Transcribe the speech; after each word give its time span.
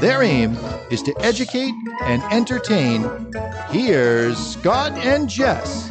Their 0.00 0.22
aim 0.22 0.58
is 0.90 1.02
to 1.04 1.14
educate 1.20 1.72
and 2.02 2.22
entertain. 2.24 3.08
Here's 3.70 4.36
Scott 4.36 4.92
and 4.92 5.26
Jess. 5.26 5.90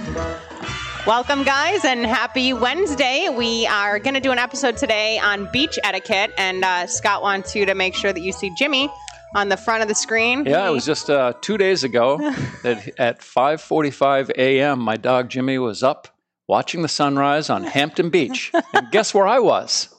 Welcome, 1.08 1.44
guys, 1.44 1.84
and 1.84 2.06
happy 2.06 2.54
Wednesday. 2.54 3.30
We 3.30 3.66
are 3.66 3.98
going 3.98 4.14
to 4.14 4.20
do 4.20 4.32
an 4.32 4.38
episode 4.38 4.78
today 4.78 5.18
on 5.18 5.50
beach 5.52 5.80
etiquette, 5.84 6.34
and 6.38 6.64
uh, 6.64 6.86
Scott 6.86 7.24
wants 7.24 7.56
you 7.56 7.66
to 7.66 7.74
make 7.74 7.96
sure 7.96 8.14
that 8.14 8.22
you 8.22 8.32
see 8.32 8.52
Jimmy 8.56 8.90
on 9.36 9.50
the 9.50 9.58
front 9.58 9.82
of 9.82 9.88
the 9.88 9.96
screen. 9.96 10.46
Yeah, 10.46 10.68
it 10.68 10.72
was 10.72 10.86
just 10.86 11.10
uh, 11.10 11.34
two 11.42 11.58
days 11.58 11.84
ago 11.84 12.18
that 12.64 12.88
at 13.00 13.22
5:45 13.22 14.30
a.m. 14.38 14.80
my 14.80 14.98
dog 14.98 15.30
Jimmy 15.30 15.58
was 15.58 15.82
up 15.82 16.08
watching 16.48 16.84
the 16.84 16.88
sunrise 16.88 17.50
on 17.50 17.64
Hampton 17.64 18.12
Beach, 18.12 18.52
and 18.74 18.92
guess 18.92 19.16
where 19.16 19.28
I 19.28 19.40
was? 19.40 19.90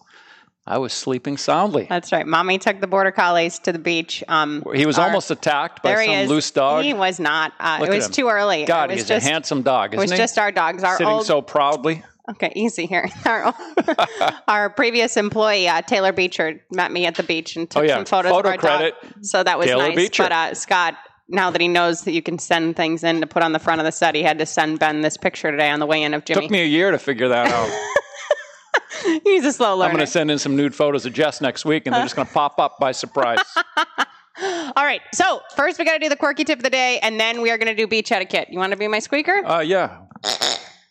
I 0.69 0.79
was 0.79 0.93
sleeping 0.93 1.37
soundly. 1.37 1.87
That's 1.89 2.11
right. 2.11 2.27
Mommy 2.27 2.59
took 2.59 2.81
the 2.81 2.89
border 2.89 3.13
collies 3.13 3.59
to 3.61 3.73
the 3.73 3.79
beach. 3.79 4.25
Um, 4.27 4.65
He 4.75 4.85
was 4.85 4.99
our- 4.99 5.07
almost 5.07 5.31
attacked 5.31 5.83
by 5.83 5.95
some 5.95 6.15
is. 6.15 6.29
loose 6.29 6.51
dog. 6.51 6.85
He 6.85 6.93
was 6.93 7.21
not. 7.21 7.53
Uh, 7.61 7.79
it 7.83 7.91
was 7.91 8.09
too 8.09 8.29
early. 8.29 8.65
God, 8.65 8.91
it 8.91 8.95
was 8.95 9.03
he's 9.03 9.09
just, 9.09 9.27
a 9.27 9.31
handsome 9.31 9.63
dog, 9.63 9.95
It 9.95 9.99
was 9.99 10.11
he? 10.11 10.17
just 10.17 10.39
our 10.39 10.51
dogs. 10.51 10.83
Our 10.83 10.97
Sitting 10.97 11.13
old, 11.13 11.27
so 11.27 11.41
proudly. 11.41 12.03
Okay, 12.29 12.53
easy 12.57 12.87
here. 12.87 13.09
Our, 13.25 13.55
our 14.49 14.71
previous 14.71 15.17
employee, 15.17 15.69
uh, 15.69 15.83
Taylor 15.83 16.11
Beecher, 16.11 16.61
met 16.73 16.91
me 16.91 17.07
at 17.07 17.15
the 17.15 17.23
beach 17.23 17.55
and 17.55 17.71
took 17.71 17.83
Oh, 17.83 17.87
yeah. 17.87 17.95
some 17.95 18.05
photos 18.05 18.33
Photo 18.33 18.49
of 18.49 18.55
our 18.55 18.59
credit, 18.59 18.95
dog. 19.01 19.25
So 19.25 19.45
that 19.45 19.57
was 19.59 19.69
Taylor 19.69 19.87
nice. 19.87 19.95
Beecher. 19.95 20.25
But 20.25 20.33
uh, 20.33 20.55
Scott, 20.55 20.97
now 21.29 21.53
that 21.53 21.61
he 21.61 21.69
knows 21.69 22.03
that 22.03 22.11
you 22.11 22.23
can 22.23 22.41
send 22.41 22.75
things 22.75 23.05
in 23.05 23.21
to 23.21 23.29
put 23.29 23.45
on 23.45 23.53
the 23.53 23.61
front 23.61 23.81
of 23.81 23.85
the 23.85 23.93
set, 23.93 24.17
he 24.17 24.25
had 24.25 24.39
to 24.41 24.47
send 24.47 24.81
Ben 24.81 25.03
this 25.03 25.17
picture 25.17 25.53
today 25.53 25.71
on 25.71 25.79
the 25.79 25.87
way 25.87 26.03
in 26.03 26.15
of 26.15 26.25
Jimmy. 26.25 26.41
Took 26.43 26.51
me 26.51 26.63
a 26.63 26.67
year 26.67 26.91
to 26.91 26.99
figure 26.99 27.29
that 27.29 27.47
out. 27.47 27.71
He's 29.25 29.45
a 29.45 29.53
slow 29.53 29.77
learner. 29.77 29.91
I'm 29.91 29.97
going 29.97 30.07
to 30.07 30.11
send 30.11 30.31
in 30.31 30.39
some 30.39 30.57
nude 30.57 30.75
photos 30.75 31.07
of 31.07 31.13
Jess 31.13 31.41
next 31.41 31.65
week, 31.65 31.87
and 31.87 31.95
they're 31.95 32.03
just 32.03 32.17
going 32.17 32.27
to 32.27 32.35
pop 32.35 32.59
up 32.59 32.79
by 32.79 32.93
surprise. 32.93 33.39
All 34.43 34.85
right. 34.85 35.01
So 35.15 35.41
first, 35.55 35.79
we 35.79 35.85
got 35.85 35.95
to 35.95 35.99
do 35.99 36.09
the 36.09 36.17
quirky 36.17 36.45
tip 36.45 36.59
of 36.59 36.63
the 36.63 36.71
day, 36.71 36.99
and 37.03 37.19
then 37.19 37.43
we 37.43 37.51
are 37.51 37.59
going 37.59 37.69
to 37.69 37.75
do 37.75 37.87
beach 37.87 38.13
etiquette. 38.13 38.49
You 38.51 38.59
want 38.59 38.73
to 38.73 38.79
be 38.79 38.89
my 38.89 38.99
squeaker? 38.99 39.45
Uh, 39.45 39.61
yeah. 39.61 39.99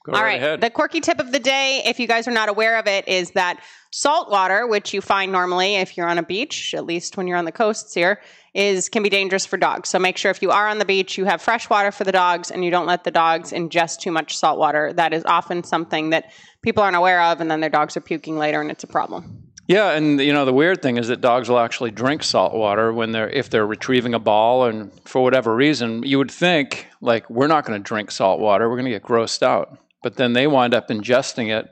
Go 0.05 0.13
All 0.13 0.21
right, 0.21 0.23
right. 0.23 0.35
ahead. 0.35 0.61
The 0.61 0.69
quirky 0.69 1.01
tip 1.01 1.19
of 1.19 1.31
the 1.31 1.39
day, 1.39 1.81
if 1.85 1.99
you 1.99 2.07
guys 2.07 2.27
are 2.27 2.31
not 2.31 2.47
aware 2.47 2.77
of 2.77 2.87
it, 2.87 3.07
is 3.07 3.31
that 3.31 3.59
salt 3.91 4.29
water, 4.29 4.67
which 4.67 4.93
you 4.93 5.01
find 5.01 5.31
normally 5.31 5.75
if 5.77 5.97
you're 5.97 6.07
on 6.07 6.19
a 6.19 6.23
beach, 6.23 6.75
at 6.75 6.85
least 6.85 7.17
when 7.17 7.27
you're 7.27 7.37
on 7.37 7.45
the 7.45 7.51
coasts 7.51 7.93
here, 7.93 8.21
is 8.55 8.87
can 8.87 9.03
be 9.03 9.09
dangerous 9.09 9.45
for 9.45 9.57
dogs. 9.57 9.89
So 9.89 9.99
make 9.99 10.17
sure 10.17 10.31
if 10.31 10.41
you 10.41 10.49
are 10.49 10.67
on 10.67 10.79
the 10.79 10.85
beach, 10.85 11.17
you 11.17 11.25
have 11.25 11.41
fresh 11.41 11.69
water 11.69 11.91
for 11.91 12.05
the 12.05 12.11
dogs 12.13 12.49
and 12.49 12.63
you 12.63 12.71
don't 12.71 12.87
let 12.87 13.03
the 13.03 13.11
dogs 13.11 13.51
ingest 13.51 13.99
too 13.99 14.11
much 14.11 14.35
salt 14.35 14.57
water. 14.57 14.93
That 14.93 15.13
is 15.13 15.23
often 15.25 15.63
something 15.63 16.11
that 16.11 16.31
people 16.61 16.81
aren't 16.81 16.95
aware 16.95 17.21
of 17.21 17.41
and 17.41 17.51
then 17.51 17.59
their 17.59 17.69
dogs 17.69 17.97
are 17.97 18.01
puking 18.01 18.37
later 18.37 18.61
and 18.61 18.71
it's 18.71 18.83
a 18.83 18.87
problem. 18.87 19.51
Yeah, 19.67 19.91
and 19.91 20.21
you 20.21 20.31
know 20.31 20.45
the 20.45 20.53
weird 20.53 20.81
thing 20.81 20.97
is 20.97 21.07
that 21.07 21.21
dogs 21.21 21.49
will 21.49 21.57
actually 21.59 21.89
drink 21.91 22.23
salt 22.23 22.53
water 22.53 22.93
when 22.93 23.11
they're 23.11 23.29
if 23.29 23.49
they're 23.49 23.65
retrieving 23.65 24.13
a 24.13 24.19
ball 24.19 24.65
and 24.65 24.91
for 25.05 25.23
whatever 25.23 25.55
reason 25.55 26.03
you 26.03 26.19
would 26.19 26.29
think 26.29 26.87
like 27.01 27.27
we're 27.31 27.47
not 27.47 27.65
going 27.65 27.77
to 27.77 27.83
drink 27.83 28.11
salt 28.11 28.39
water, 28.39 28.69
we're 28.69 28.75
going 28.75 28.85
to 28.85 28.91
get 28.91 29.03
grossed 29.03 29.41
out. 29.41 29.79
But 30.03 30.17
then 30.17 30.33
they 30.33 30.45
wind 30.45 30.75
up 30.75 30.89
ingesting 30.89 31.49
it. 31.49 31.67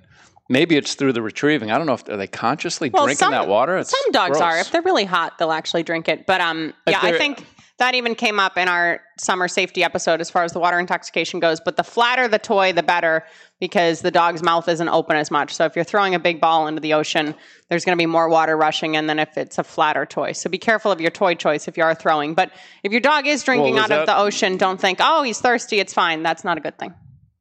Maybe 0.49 0.75
it's 0.75 0.95
through 0.95 1.13
the 1.13 1.21
retrieving. 1.21 1.71
I 1.71 1.77
don't 1.77 1.87
know 1.87 1.93
if 1.93 2.07
are 2.09 2.17
they 2.17 2.27
consciously 2.27 2.89
drinking 2.89 3.15
some, 3.15 3.31
that 3.31 3.47
water. 3.47 3.77
It's 3.77 3.91
some 3.91 4.11
dogs 4.11 4.37
gross. 4.37 4.41
are. 4.41 4.57
If 4.57 4.71
they're 4.71 4.81
really 4.81 5.05
hot, 5.05 5.37
they'll 5.37 5.53
actually 5.53 5.83
drink 5.83 6.09
it. 6.09 6.25
But 6.25 6.41
um, 6.41 6.73
yeah, 6.85 6.99
I 7.01 7.17
think 7.17 7.45
that 7.79 7.95
even 7.95 8.13
came 8.13 8.39
up 8.39 8.57
in 8.57 8.67
our 8.67 9.01
summer 9.17 9.47
safety 9.47 9.83
episode 9.83 10.21
as 10.21 10.29
far 10.29 10.43
as 10.43 10.51
the 10.51 10.59
water 10.59 10.79
intoxication 10.79 11.39
goes. 11.39 11.59
But 11.59 11.77
the 11.77 11.83
flatter 11.83 12.27
the 12.27 12.39
toy, 12.39 12.73
the 12.73 12.83
better, 12.83 13.23
because 13.59 14.01
the 14.01 14.11
dog's 14.11 14.43
mouth 14.43 14.67
isn't 14.67 14.89
open 14.89 15.15
as 15.15 15.31
much. 15.31 15.55
So 15.55 15.65
if 15.65 15.75
you're 15.75 15.85
throwing 15.85 16.13
a 16.13 16.19
big 16.19 16.39
ball 16.39 16.67
into 16.67 16.81
the 16.81 16.93
ocean, 16.93 17.33
there's 17.69 17.85
going 17.85 17.97
to 17.97 18.01
be 18.01 18.05
more 18.05 18.29
water 18.29 18.55
rushing 18.55 18.95
in 18.95 19.07
than 19.07 19.19
if 19.19 19.37
it's 19.37 19.57
a 19.57 19.63
flatter 19.63 20.05
toy. 20.05 20.33
So 20.33 20.49
be 20.49 20.57
careful 20.57 20.91
of 20.91 21.01
your 21.01 21.11
toy 21.11 21.35
choice 21.35 21.67
if 21.67 21.77
you 21.77 21.83
are 21.83 21.95
throwing. 21.95 22.33
But 22.33 22.51
if 22.83 22.91
your 22.91 23.01
dog 23.01 23.27
is 23.27 23.43
drinking 23.43 23.75
Well, 23.75 23.85
out 23.85 23.91
is 23.91 23.97
of 23.99 24.05
the 24.05 24.17
ocean, 24.17 24.57
don't 24.57 24.79
think, 24.79 24.99
oh, 25.01 25.23
he's 25.23 25.39
thirsty. 25.39 25.79
It's 25.79 25.93
fine. 25.93 26.21
That's 26.21 26.43
not 26.43 26.57
a 26.57 26.61
good 26.61 26.77
thing. 26.77 26.93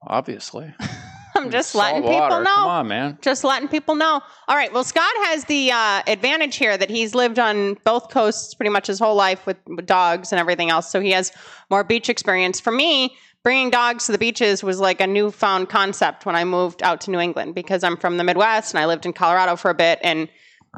obviously. 0.06 0.72
I'm 1.42 1.50
just 1.50 1.70
Salt 1.70 1.84
letting 1.84 2.02
people 2.02 2.40
know. 2.40 2.44
Come 2.44 2.68
on, 2.68 2.88
man. 2.88 3.18
Just 3.20 3.44
letting 3.44 3.68
people 3.68 3.94
know. 3.94 4.20
All 4.48 4.56
right. 4.56 4.72
Well, 4.72 4.84
Scott 4.84 5.12
has 5.26 5.44
the 5.44 5.72
uh, 5.72 6.02
advantage 6.06 6.56
here 6.56 6.76
that 6.76 6.90
he's 6.90 7.14
lived 7.14 7.38
on 7.38 7.74
both 7.84 8.10
coasts 8.10 8.54
pretty 8.54 8.70
much 8.70 8.86
his 8.86 8.98
whole 8.98 9.14
life 9.14 9.46
with, 9.46 9.56
with 9.66 9.86
dogs 9.86 10.32
and 10.32 10.38
everything 10.38 10.70
else. 10.70 10.90
So 10.90 11.00
he 11.00 11.10
has 11.10 11.32
more 11.70 11.84
beach 11.84 12.08
experience. 12.08 12.60
For 12.60 12.70
me, 12.70 13.16
bringing 13.42 13.70
dogs 13.70 14.06
to 14.06 14.12
the 14.12 14.18
beaches 14.18 14.62
was 14.62 14.80
like 14.80 15.00
a 15.00 15.06
newfound 15.06 15.68
concept 15.68 16.26
when 16.26 16.36
I 16.36 16.44
moved 16.44 16.82
out 16.82 17.00
to 17.02 17.10
New 17.10 17.20
England 17.20 17.54
because 17.54 17.82
I'm 17.82 17.96
from 17.96 18.16
the 18.16 18.24
Midwest 18.24 18.72
and 18.72 18.80
I 18.80 18.86
lived 18.86 19.06
in 19.06 19.12
Colorado 19.12 19.56
for 19.56 19.70
a 19.70 19.74
bit. 19.74 19.98
And, 20.02 20.28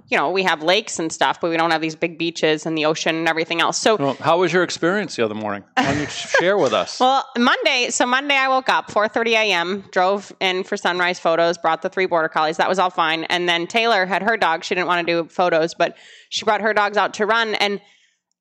you 0.09 0.19
know, 0.19 0.31
we 0.31 0.43
have 0.43 0.63
lakes 0.63 0.99
and 0.99 1.13
stuff, 1.13 1.41
but 1.41 1.51
we 1.51 1.57
don't 1.57 1.71
have 1.71 1.81
these 1.81 1.95
big 1.95 2.19
beaches 2.19 2.67
and 2.67 2.77
the 2.77 2.85
ocean 2.85 3.15
and 3.15 3.29
everything 3.29 3.61
else. 3.61 3.79
So, 3.79 3.97
Well, 3.97 4.15
how 4.15 4.41
was 4.41 4.53
your 4.53 4.65
experience 4.65 5.15
the 5.17 5.25
other 5.25 5.35
morning? 5.37 5.63
Why 5.75 5.85
don't 5.85 6.01
you 6.01 6.07
share 6.41 6.59
with 6.59 6.73
us? 6.73 6.99
well, 6.99 7.25
Monday, 7.39 7.91
so 7.91 8.05
Monday 8.05 8.35
I 8.35 8.49
woke 8.49 8.69
up 8.69 8.91
4:30 8.91 9.27
a.m., 9.31 9.85
drove 9.93 10.33
in 10.41 10.65
for 10.65 10.77
sunrise 10.77 11.21
photos, 11.21 11.59
brought 11.59 11.83
the 11.83 11.89
three 11.89 12.07
border 12.07 12.29
collies. 12.29 12.57
That 12.57 12.69
was 12.69 12.79
all 12.79 12.91
fine. 12.91 13.25
And 13.25 13.49
then 13.49 13.67
Taylor 13.67 14.05
had 14.05 14.23
her 14.23 14.37
dog. 14.37 14.65
She 14.65 14.75
didn't 14.75 14.89
want 14.89 15.07
to 15.07 15.13
do 15.23 15.29
photos, 15.29 15.75
but 15.75 15.97
she 16.29 16.45
brought 16.45 16.61
her 16.61 16.75
dogs 16.75 16.97
out 16.97 17.15
to 17.15 17.27
run 17.27 17.55
and 17.55 17.81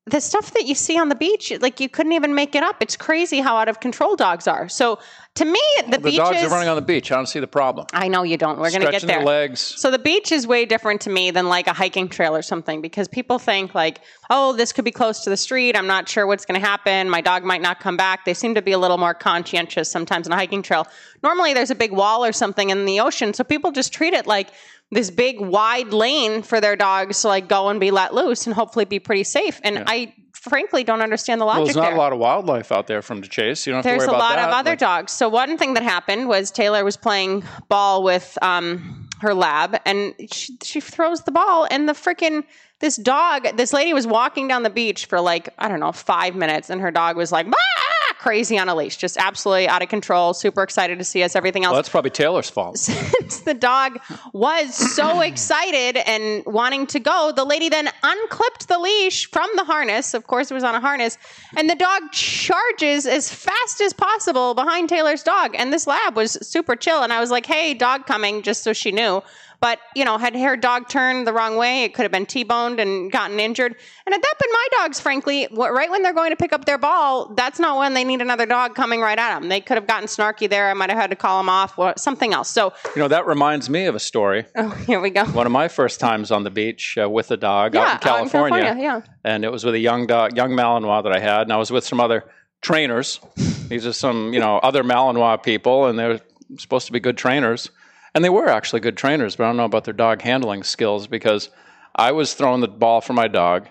the 0.06 0.20
stuff 0.20 0.52
that 0.54 0.66
you 0.66 0.76
see 0.76 0.98
on 1.00 1.08
the 1.08 1.16
beach, 1.16 1.54
like 1.62 1.80
you 1.80 1.88
couldn't 1.88 2.12
even 2.12 2.36
make 2.36 2.56
it 2.56 2.64
up. 2.64 2.82
It's 2.82 2.98
crazy 2.98 3.40
how 3.40 3.56
out 3.56 3.70
of 3.70 3.80
control 3.80 4.18
dogs 4.18 4.48
are. 4.48 4.68
So 4.68 5.00
to 5.36 5.46
me, 5.46 5.60
the, 5.78 5.84
beach. 5.84 5.92
the 5.92 6.00
beaches. 6.00 6.18
dogs 6.18 6.44
are 6.44 6.50
running 6.50 6.70
on 6.70 6.76
the 6.76 6.84
beach. 6.84 7.12
I 7.12 7.16
don't 7.16 7.26
see 7.26 7.40
the 7.40 7.48
problem. 7.48 7.88
I 7.92 8.08
know 8.08 8.22
you 8.22 8.38
don't. 8.38 8.60
We're 8.60 8.70
going 8.70 8.82
to 8.82 8.92
get 8.92 9.02
Stretching 9.02 9.08
there. 9.08 9.18
their 9.18 9.26
legs. 9.26 9.60
So 9.60 9.90
the 9.90 9.98
beach 9.98 10.32
is 10.32 10.46
way 10.46 10.66
different 10.66 11.02
to 11.02 11.10
me 11.10 11.32
than 11.32 11.48
like 11.50 11.66
a 11.66 11.74
hiking 11.74 12.08
trail 12.08 12.36
or 12.36 12.44
something 12.44 12.82
because 12.82 13.08
people 13.08 13.40
think 13.40 13.74
like, 13.74 14.02
oh, 14.30 14.54
this 14.54 14.72
could 14.72 14.86
be 14.86 14.92
close 14.92 15.24
to 15.24 15.32
the 15.32 15.38
street. 15.38 15.76
I'm 15.76 15.88
not 15.88 16.08
sure 16.08 16.28
what's 16.28 16.46
going 16.46 16.62
to 16.62 16.66
happen. 16.66 17.10
My 17.10 17.22
dog 17.22 17.44
might 17.44 17.64
not 17.64 17.80
come 17.80 17.98
back. 17.98 18.26
They 18.26 18.36
seem 18.36 18.54
to 18.54 18.62
be 18.62 18.74
a 18.74 18.78
little 18.78 19.00
more 19.00 19.16
conscientious 19.16 19.90
sometimes 19.90 20.28
on 20.28 20.34
a 20.34 20.36
hiking 20.36 20.62
trail. 20.62 20.86
Normally 21.24 21.56
there's 21.56 21.72
a 21.72 21.76
big 21.76 21.92
wall 21.92 22.24
or 22.24 22.32
something 22.32 22.70
in 22.70 22.86
the 22.86 23.00
ocean, 23.00 23.34
so 23.34 23.44
people 23.44 23.72
just 23.72 23.92
treat 23.92 24.14
it 24.14 24.28
like 24.28 24.50
this 24.92 25.10
big 25.10 25.40
wide 25.40 25.94
lane 25.94 26.44
for 26.44 26.62
their 26.62 26.76
dogs 26.76 27.22
to 27.24 27.28
like 27.28 27.48
go 27.48 27.70
and 27.70 27.80
be 27.80 27.90
let 27.90 28.14
loose 28.14 28.46
and 28.46 28.54
hopefully 28.54 28.86
be 28.86 29.00
pretty 29.00 29.24
safe. 29.24 29.60
And 29.64 29.84
I 29.88 30.14
frankly 30.34 30.84
don't 30.84 31.02
understand 31.02 31.40
the 31.40 31.46
logic 31.46 31.58
Well, 31.60 31.66
there's 31.66 31.76
not 31.76 31.84
there 31.84 31.96
a 31.96 31.98
lot 31.98 32.14
of 32.14 32.20
wildlife 32.20 32.72
out 32.72 32.88
there 32.88 33.02
from 33.02 33.22
to 33.22 33.30
chase. 33.30 33.66
You 33.66 33.74
don't 33.74 33.78
have 33.78 33.84
there's 33.86 34.04
to 34.04 34.10
a 34.10 34.14
worry 34.14 34.18
about 34.18 34.30
lot 34.30 34.36
that. 34.38 34.50
of 34.50 34.56
other 34.56 34.72
Like, 34.72 34.80
dogs. 34.80 35.12
So 35.14 35.30
one 35.30 35.58
thing 35.58 35.74
that 35.76 35.84
happened 35.84 36.28
was 36.28 36.52
Taylor 36.52 36.84
was 36.84 36.98
playing 36.98 37.44
ball 37.70 38.04
with 38.04 38.38
um, 38.42 39.08
her 39.22 39.34
lab, 39.34 39.80
and 39.86 40.14
she, 40.32 40.58
she 40.62 40.80
throws 40.82 41.22
the 41.22 41.32
ball, 41.32 41.68
and 41.72 41.88
the 41.88 41.94
freaking 41.94 42.44
this 42.80 42.98
dog, 42.98 43.56
this 43.56 43.72
lady 43.72 43.94
was 43.94 44.06
walking 44.06 44.48
down 44.50 44.64
the 44.64 44.70
beach 44.70 45.06
for 45.06 45.22
like 45.22 45.50
I 45.58 45.70
don't 45.70 45.80
know 45.80 45.92
five 45.94 46.36
minutes, 46.36 46.70
and 46.70 46.82
her 46.82 46.92
dog 46.92 47.16
was 47.16 47.32
like. 47.32 47.48
"Ah!" 47.48 47.83
Crazy 48.24 48.58
on 48.58 48.70
a 48.70 48.74
leash, 48.74 48.96
just 48.96 49.18
absolutely 49.18 49.68
out 49.68 49.82
of 49.82 49.90
control. 49.90 50.34
Super 50.34 50.64
excited 50.64 50.98
to 50.98 51.04
see 51.04 51.24
us. 51.24 51.36
Everything 51.36 51.66
else 51.66 51.74
Well, 51.74 51.82
that's 51.82 51.90
probably 51.90 52.10
Taylor's 52.10 52.50
fault. 52.50 52.78
since 52.78 53.42
the 53.42 53.54
dog 53.54 54.00
was 54.32 54.74
so 54.74 55.20
excited 55.32 55.98
and 55.98 56.42
wanting 56.46 56.88
to 56.88 57.02
go, 57.02 57.34
the 57.36 57.44
lady 57.44 57.68
then 57.68 57.90
unclipped 58.02 58.70
the 58.70 58.80
leash 58.80 59.30
from 59.30 59.50
the 59.58 59.66
harness. 59.66 60.14
Of 60.14 60.26
course, 60.28 60.50
it 60.52 60.54
was 60.54 60.64
on 60.64 60.74
a 60.74 60.80
harness. 60.80 61.18
And 61.58 61.70
the 61.70 61.76
dog 61.76 62.14
charges 62.14 63.06
as 63.06 63.30
fast 63.30 63.82
as 63.82 63.92
possible 63.92 64.54
behind 64.54 64.88
Taylor's 64.88 65.22
dog. 65.22 65.54
And 65.58 65.74
this 65.74 65.86
lab 65.86 66.16
was 66.16 66.38
super 66.48 66.78
chill. 66.78 67.04
And 67.04 67.12
I 67.12 67.20
was 67.20 67.30
like, 67.30 67.46
hey, 67.46 67.74
dog 67.74 68.06
coming, 68.06 68.42
just 68.42 68.64
so 68.64 68.72
she 68.72 68.94
knew. 68.94 69.22
But, 69.64 69.80
you 69.96 70.04
know, 70.04 70.18
had 70.18 70.36
her 70.36 70.58
dog 70.58 70.90
turned 70.90 71.26
the 71.26 71.32
wrong 71.32 71.56
way, 71.56 71.86
it 71.86 71.94
could 71.94 72.04
have 72.04 72.12
been 72.12 72.26
T 72.26 72.44
boned 72.44 72.82
and 72.82 73.10
gotten 73.10 73.40
injured. 73.40 73.74
And 74.06 74.14
had 74.14 74.22
that 74.22 74.34
been 74.38 74.52
my 74.52 74.68
dogs, 74.82 75.00
frankly, 75.00 75.48
right 75.54 75.90
when 75.90 76.04
they're 76.04 76.12
going 76.12 76.32
to 76.32 76.36
pick 76.36 76.52
up 76.52 76.66
their 76.66 76.78
ball, 76.78 77.34
that's 77.34 77.60
not 77.60 77.78
when 77.78 77.94
they 77.94 78.04
need 78.04 78.20
another 78.20 78.46
dog 78.46 78.76
coming 78.76 79.00
right 79.00 79.18
at 79.18 79.40
them. 79.40 79.48
They 79.48 79.62
could 79.62 79.78
have 79.78 79.88
gotten 79.88 80.10
snarky 80.10 80.50
there. 80.50 80.70
I 80.70 80.74
might 80.74 80.90
have 80.90 81.00
had 81.00 81.12
to 81.12 81.16
call 81.16 81.40
them 81.40 81.48
off 81.48 81.80
or 81.80 81.94
something 81.96 82.34
else. 82.34 82.50
So, 82.50 82.74
You 82.94 83.04
know, 83.04 83.08
that 83.08 83.26
reminds 83.26 83.70
me 83.70 83.86
of 83.86 83.96
a 83.96 84.02
story. 84.02 84.44
oh, 84.58 84.72
here 84.86 85.00
we 85.00 85.12
go. 85.12 85.24
One 85.28 85.46
of 85.46 85.54
my 85.54 85.70
first 85.70 86.02
times 86.02 86.30
on 86.30 86.44
the 86.44 86.52
beach 86.52 86.98
uh, 87.02 87.10
with 87.10 87.32
a 87.32 87.38
dog 87.38 87.74
Yeah, 87.74 87.84
out 87.84 87.86
in 87.86 87.92
out 87.92 87.94
in 87.94 88.00
California. 88.02 88.64
California, 88.64 88.84
yeah. 88.84 89.02
And 89.24 89.46
it 89.46 89.50
was 89.54 89.64
with 89.64 89.76
a 89.76 89.80
young 89.80 90.08
dog, 90.08 90.36
young 90.36 90.52
Malinois 90.52 91.04
that 91.04 91.16
I 91.16 91.22
had, 91.22 91.44
and 91.44 91.54
I 91.54 91.58
was 91.58 91.72
with 91.72 91.86
some 91.86 92.02
other 92.02 92.26
trainers. 92.62 93.22
These 93.70 93.86
are 93.86 93.94
some, 93.94 94.34
you 94.34 94.42
know, 94.42 94.58
other 94.58 94.84
Malinois 94.84 95.42
people, 95.42 95.86
and 95.86 95.98
they're 95.98 96.20
supposed 96.58 96.86
to 96.88 96.92
be 96.92 97.00
good 97.00 97.18
trainers. 97.18 97.70
And 98.16 98.24
they 98.24 98.30
were 98.30 98.48
actually 98.48 98.80
good 98.80 98.98
trainers, 98.98 99.36
but 99.36 99.44
I 99.44 99.48
don't 99.48 99.58
know 99.58 99.66
about 99.66 99.86
their 99.86 99.94
dog 99.94 100.22
handling 100.22 100.64
skills 100.64 101.08
because 101.08 101.50
I 101.96 102.12
was 102.12 102.34
throwing 102.34 102.62
the 102.62 102.68
ball 102.68 103.02
for 103.02 103.14
my 103.14 103.28
dog, 103.28 103.68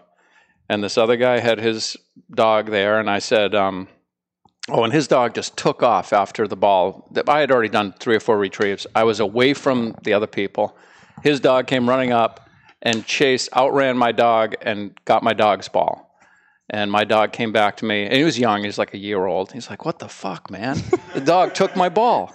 and 0.69 0.83
this 0.83 0.99
other 0.99 1.17
guy 1.17 1.39
had 1.39 1.59
his 1.59 1.97
dog 2.35 2.71
there, 2.71 2.99
and 2.99 3.09
I 3.09 3.19
said, 3.19 3.55
um, 3.55 3.89
"Oh," 4.69 4.85
and 4.85 4.93
his 4.93 5.09
dog 5.09 5.35
just 5.35 5.56
took 5.56 5.83
off 5.83 6.12
after 6.12 6.49
the 6.49 6.56
ball. 6.56 7.09
I 7.29 7.41
had 7.41 7.50
already 7.50 7.69
done 7.69 7.94
three 7.99 8.17
or 8.17 8.21
four 8.21 8.39
retrieves. 8.39 8.87
I 8.94 9.05
was 9.05 9.21
away 9.21 9.55
from 9.55 9.97
the 10.03 10.12
other 10.12 10.27
people. 10.27 10.77
His 11.23 11.41
dog 11.41 11.67
came 11.67 11.89
running 11.89 12.12
up 12.12 12.49
and 12.81 13.06
chased, 13.06 13.49
outran 13.56 13.97
my 13.97 14.12
dog, 14.12 14.55
and 14.62 14.93
got 15.05 15.23
my 15.23 15.35
dog's 15.35 15.69
ball. 15.69 16.12
And 16.72 16.90
my 16.90 17.04
dog 17.04 17.32
came 17.32 17.52
back 17.52 17.76
to 17.76 17.84
me, 17.84 18.04
and 18.04 18.14
he 18.14 18.24
was 18.24 18.38
young. 18.38 18.62
He 18.62 18.66
was 18.66 18.78
like 18.78 18.94
a 18.94 18.98
year 18.98 19.26
old. 19.26 19.52
He's 19.52 19.69
like, 19.69 19.84
"What 19.84 19.98
the 19.98 20.08
fuck, 20.08 20.50
man? 20.50 20.82
The 21.12 21.20
dog 21.20 21.52
took 21.60 21.76
my 21.76 21.90
ball." 21.90 22.32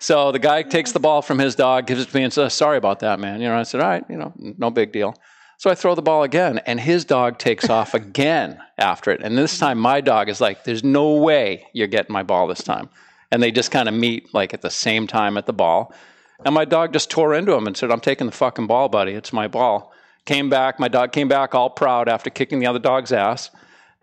So 0.00 0.32
the 0.32 0.40
guy 0.40 0.62
takes 0.62 0.90
the 0.90 0.98
ball 0.98 1.22
from 1.22 1.38
his 1.38 1.54
dog, 1.54 1.86
gives 1.86 2.02
it 2.02 2.08
to 2.08 2.16
me, 2.16 2.24
and 2.24 2.32
says, 2.32 2.52
"Sorry 2.52 2.78
about 2.78 2.98
that, 3.00 3.20
man." 3.20 3.40
You 3.40 3.46
know, 3.48 3.56
I 3.56 3.62
said, 3.62 3.80
"All 3.80 3.88
right, 3.88 4.04
you 4.08 4.16
know, 4.16 4.32
no 4.36 4.70
big 4.70 4.90
deal." 4.90 5.14
So 5.58 5.70
I 5.70 5.76
throw 5.76 5.94
the 5.94 6.02
ball 6.02 6.24
again, 6.24 6.58
and 6.66 6.80
his 6.80 7.04
dog 7.04 7.38
takes 7.38 7.70
off 7.70 7.94
again 8.02 8.60
after 8.76 9.12
it. 9.12 9.20
And 9.22 9.38
this 9.38 9.56
time, 9.56 9.78
my 9.78 10.00
dog 10.00 10.28
is 10.28 10.40
like, 10.40 10.64
"There's 10.64 10.82
no 10.82 11.14
way 11.14 11.68
you're 11.72 11.86
getting 11.86 12.12
my 12.12 12.24
ball 12.24 12.48
this 12.48 12.64
time." 12.64 12.88
And 13.30 13.40
they 13.40 13.52
just 13.52 13.70
kind 13.70 13.88
of 13.88 13.94
meet 13.94 14.34
like 14.34 14.52
at 14.52 14.62
the 14.62 14.70
same 14.70 15.06
time 15.06 15.36
at 15.36 15.46
the 15.46 15.52
ball. 15.52 15.94
And 16.44 16.54
my 16.54 16.64
dog 16.64 16.92
just 16.92 17.08
tore 17.08 17.34
into 17.34 17.52
him 17.52 17.68
and 17.68 17.76
said, 17.76 17.92
"I'm 17.92 18.00
taking 18.00 18.26
the 18.26 18.32
fucking 18.32 18.66
ball, 18.66 18.88
buddy. 18.88 19.12
It's 19.12 19.32
my 19.32 19.46
ball." 19.46 19.92
Came 20.24 20.50
back. 20.50 20.80
My 20.80 20.88
dog 20.88 21.12
came 21.12 21.28
back 21.28 21.54
all 21.54 21.70
proud 21.70 22.08
after 22.08 22.30
kicking 22.30 22.58
the 22.58 22.66
other 22.66 22.80
dog's 22.80 23.12
ass. 23.12 23.50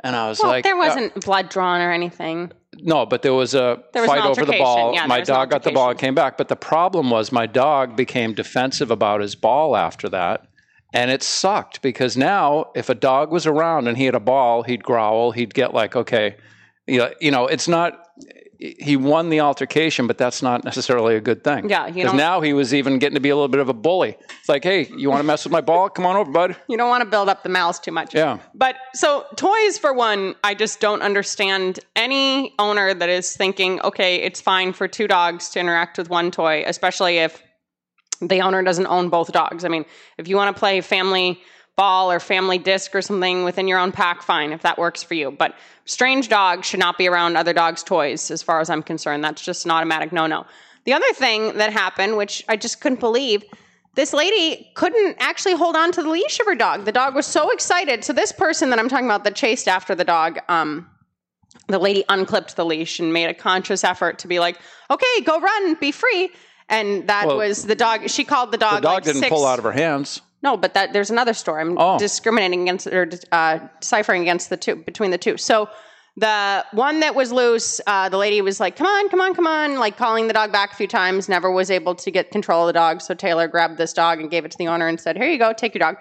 And 0.04 0.16
I 0.16 0.28
was 0.28 0.40
Well, 0.40 0.50
like, 0.52 0.64
there 0.64 0.76
uh, 0.76 0.78
wasn't 0.80 1.24
blood 1.26 1.50
drawn 1.50 1.82
or 1.82 1.92
anything. 1.92 2.52
no, 2.80 3.06
but 3.06 3.22
there 3.22 3.34
was 3.34 3.54
a 3.56 3.82
There 3.94 4.02
was 4.02 4.10
fight 4.12 4.26
over 4.26 4.44
the 4.46 4.58
ball. 4.58 4.94
Yeah, 4.94 5.06
my 5.08 5.22
dog 5.22 5.50
got 5.50 5.64
the 5.64 5.72
ball 5.72 5.92
and 5.92 6.00
came 6.00 6.14
back. 6.14 6.38
But 6.38 6.50
the 6.50 6.56
problem 6.58 7.10
was 7.10 7.32
my 7.32 7.46
dog 7.46 7.96
became 7.96 8.34
defensive 8.34 8.92
about 8.92 9.22
his 9.22 9.36
ball 9.36 9.78
after 9.78 10.10
that. 10.10 10.46
And 10.94 11.10
it 11.10 11.24
sucked 11.24 11.82
because 11.82 12.16
now 12.18 12.72
if 12.76 12.90
a 12.90 12.96
dog 12.96 13.32
was 13.32 13.48
around 13.48 13.88
and 13.88 13.98
he 13.98 14.06
had 14.06 14.14
a 14.14 14.20
ball, 14.20 14.64
he'd 14.64 14.84
growl. 14.84 15.32
He'd 15.32 15.54
get 15.54 15.74
like, 15.74 15.96
okay, 15.96 16.36
you 16.86 17.32
know 17.32 17.48
it's 17.48 17.68
not, 17.68 18.08
he 18.63 18.95
won 18.95 19.30
the 19.30 19.42
altercation, 19.42 20.07
but 20.07 20.18
that's 20.18 20.42
not 20.42 20.63
necessarily 20.63 21.15
a 21.15 21.19
good 21.19 21.44
thing. 21.44 21.69
Yeah, 21.69 21.89
Because 21.89 22.13
now 22.13 22.39
he 22.39 22.54
was 22.54 22.74
even 22.74 22.98
getting 22.98 23.15
to 23.15 23.19
be 23.19 23.30
a 23.30 23.36
little 23.36 23.50
bit 23.50 23.60
of 23.60 23.68
a 23.68 23.74
bully. 23.74 24.18
It's 24.39 24.48
like, 24.48 24.63
hey, 24.63 24.88
you 24.95 25.10
want 25.10 25.19
to 25.19 25.25
mess 25.25 25.44
with 25.44 25.51
my 25.51 25.60
ball? 25.60 25.89
Come 25.89 26.06
on 26.06 26.15
over, 26.15 26.31
bud. 26.31 26.56
You 26.69 26.77
don't 26.77 26.88
want 26.88 27.04
to 27.04 27.10
build 27.10 27.27
up 27.27 27.44
the 27.44 27.50
malice 27.50 27.80
too 27.80 27.92
much. 27.92 28.15
Yeah. 28.15 28.39
But 28.56 28.77
so 28.94 29.25
toys 29.36 29.77
for 29.77 29.94
one, 29.94 30.36
I 30.45 30.54
just 30.54 30.80
don't 30.80 31.01
understand 31.01 31.81
any 31.98 32.54
owner 32.57 32.94
that 32.94 33.10
is 33.10 33.36
thinking, 33.36 33.81
okay, 33.81 34.18
it's 34.21 34.39
fine 34.39 34.71
for 34.71 34.88
two 34.88 35.07
dogs 35.07 35.50
to 35.50 35.59
interact 35.59 35.98
with 35.98 36.09
one 36.09 36.31
toy, 36.31 36.63
especially 36.66 37.18
if 37.18 37.44
the 38.21 38.39
owner 38.39 38.63
doesn't 38.63 38.88
own 38.88 39.09
both 39.09 39.33
dogs. 39.33 39.66
I 39.66 39.68
mean, 39.68 39.83
if 40.18 40.30
you 40.30 40.38
want 40.38 40.56
to 40.56 40.59
play 40.59 40.80
family 40.80 41.42
ball 41.75 42.12
or 42.12 42.20
family 42.20 42.58
disc 42.58 42.94
or 42.94 43.02
something 43.02 43.44
within 43.44 43.68
your 43.68 43.80
own 43.80 43.92
pack, 43.92 44.22
fine, 44.22 44.54
if 44.54 44.62
that 44.62 44.78
works 44.78 45.02
for 45.02 45.16
you. 45.16 45.31
But 45.31 45.56
strange 45.86 46.30
dogs 46.30 46.68
should 46.68 46.80
not 46.80 46.98
be 46.98 47.08
around 47.08 47.36
other 47.36 47.54
dogs' 47.54 47.84
toys, 47.84 48.30
as 48.30 48.44
far 48.44 48.60
as 48.60 48.70
I'm 48.70 48.84
concerned. 48.84 49.24
That's 49.24 49.44
just 49.44 49.66
an 49.66 49.72
automatic 49.72 50.12
no 50.12 50.28
no. 50.28 50.46
The 50.86 50.94
other 50.94 51.12
thing 51.14 51.58
that 51.58 51.72
happened, 51.72 52.18
which 52.18 52.44
I 52.50 52.58
just 52.58 52.81
couldn't 52.81 53.00
believe, 53.00 53.44
this 53.96 54.14
lady 54.14 54.70
couldn't 54.75 55.16
actually 55.20 55.56
hold 55.56 55.75
on 55.75 55.92
to 55.94 56.04
the 56.04 56.10
leash 56.10 56.40
of 56.40 56.46
her 56.46 56.56
dog. 56.56 56.86
The 56.86 56.92
dog 56.92 57.16
was 57.16 57.25
so 57.25 57.52
excited. 57.52 58.04
So 58.04 58.12
this 58.12 58.31
person 58.31 58.69
that 58.72 58.80
I'm 58.80 58.90
talking 58.90 59.06
about 59.06 59.24
that 59.24 59.36
chased 59.36 59.68
after 59.68 59.96
the 59.96 60.04
dog, 60.04 60.40
um, 60.50 60.90
the 61.68 61.80
lady 61.80 62.04
unclipped 62.10 62.56
the 62.56 62.66
leash 62.66 63.00
and 63.00 63.14
made 63.14 63.28
a 63.28 63.34
conscious 63.34 63.84
effort 63.84 64.19
to 64.19 64.28
be 64.28 64.40
like, 64.40 64.60
"Okay, 64.92 65.22
go 65.24 65.40
run, 65.40 65.76
be 65.76 65.92
free." 65.92 66.31
And 66.69 67.08
that 67.08 67.28
Well, 67.28 67.38
was 67.38 67.66
the 67.66 67.76
dog. 67.76 68.10
She 68.10 68.24
called 68.24 68.52
the 68.52 68.58
dog. 68.58 68.76
The 68.78 68.81
dog 68.81 68.94
like 68.96 69.04
didn't 69.04 69.22
six- 69.22 69.30
pull 69.30 69.46
out 69.46 69.60
of 69.60 69.64
her 69.64 69.72
hands. 69.72 70.22
No, 70.44 70.57
but 70.57 70.74
that 70.74 70.94
there's 70.94 71.10
another 71.10 71.34
story. 71.34 71.62
I'm 71.62 71.78
Oh. 71.78 71.98
discriminating 71.98 72.62
against 72.63 72.86
or 72.88 73.10
uh, 73.31 73.60
deciphering 73.80 74.22
against 74.22 74.50
the 74.50 74.57
two 74.57 74.75
between 74.75 75.12
the 75.12 75.18
two. 75.18 75.38
So 75.38 75.69
the 76.18 76.63
one 76.74 77.00
that 77.00 77.16
was 77.16 77.31
loose, 77.31 77.81
uh, 77.88 78.10
the 78.10 78.18
lady 78.18 78.42
was 78.42 78.60
like, 78.60 78.75
"Come 78.75 78.86
on, 78.86 79.10
come 79.10 79.22
on, 79.22 79.34
come 79.34 79.48
on!" 79.48 79.80
Like 79.80 79.98
calling 79.98 80.28
the 80.28 80.34
dog 80.34 80.51
back 80.51 80.74
a 80.74 80.75
few 80.75 80.88
times. 80.88 81.28
Never 81.28 81.50
was 81.50 81.72
able 81.72 81.95
to 81.95 82.12
get 82.12 82.30
control 82.30 82.62
of 82.63 82.68
the 82.68 82.74
dog. 82.74 83.01
So 83.01 83.16
Taylor 83.16 83.48
grabbed 83.48 83.78
this 83.78 83.94
dog 83.94 84.19
and 84.19 84.30
gave 84.30 84.45
it 84.45 84.51
to 84.51 84.57
the 84.57 84.68
owner 84.68 84.88
and 84.88 85.00
said, 85.00 85.18
"Here 85.18 85.28
you 85.30 85.40
go, 85.40 85.54
take 85.54 85.74
your 85.74 85.80
dog." 85.80 85.95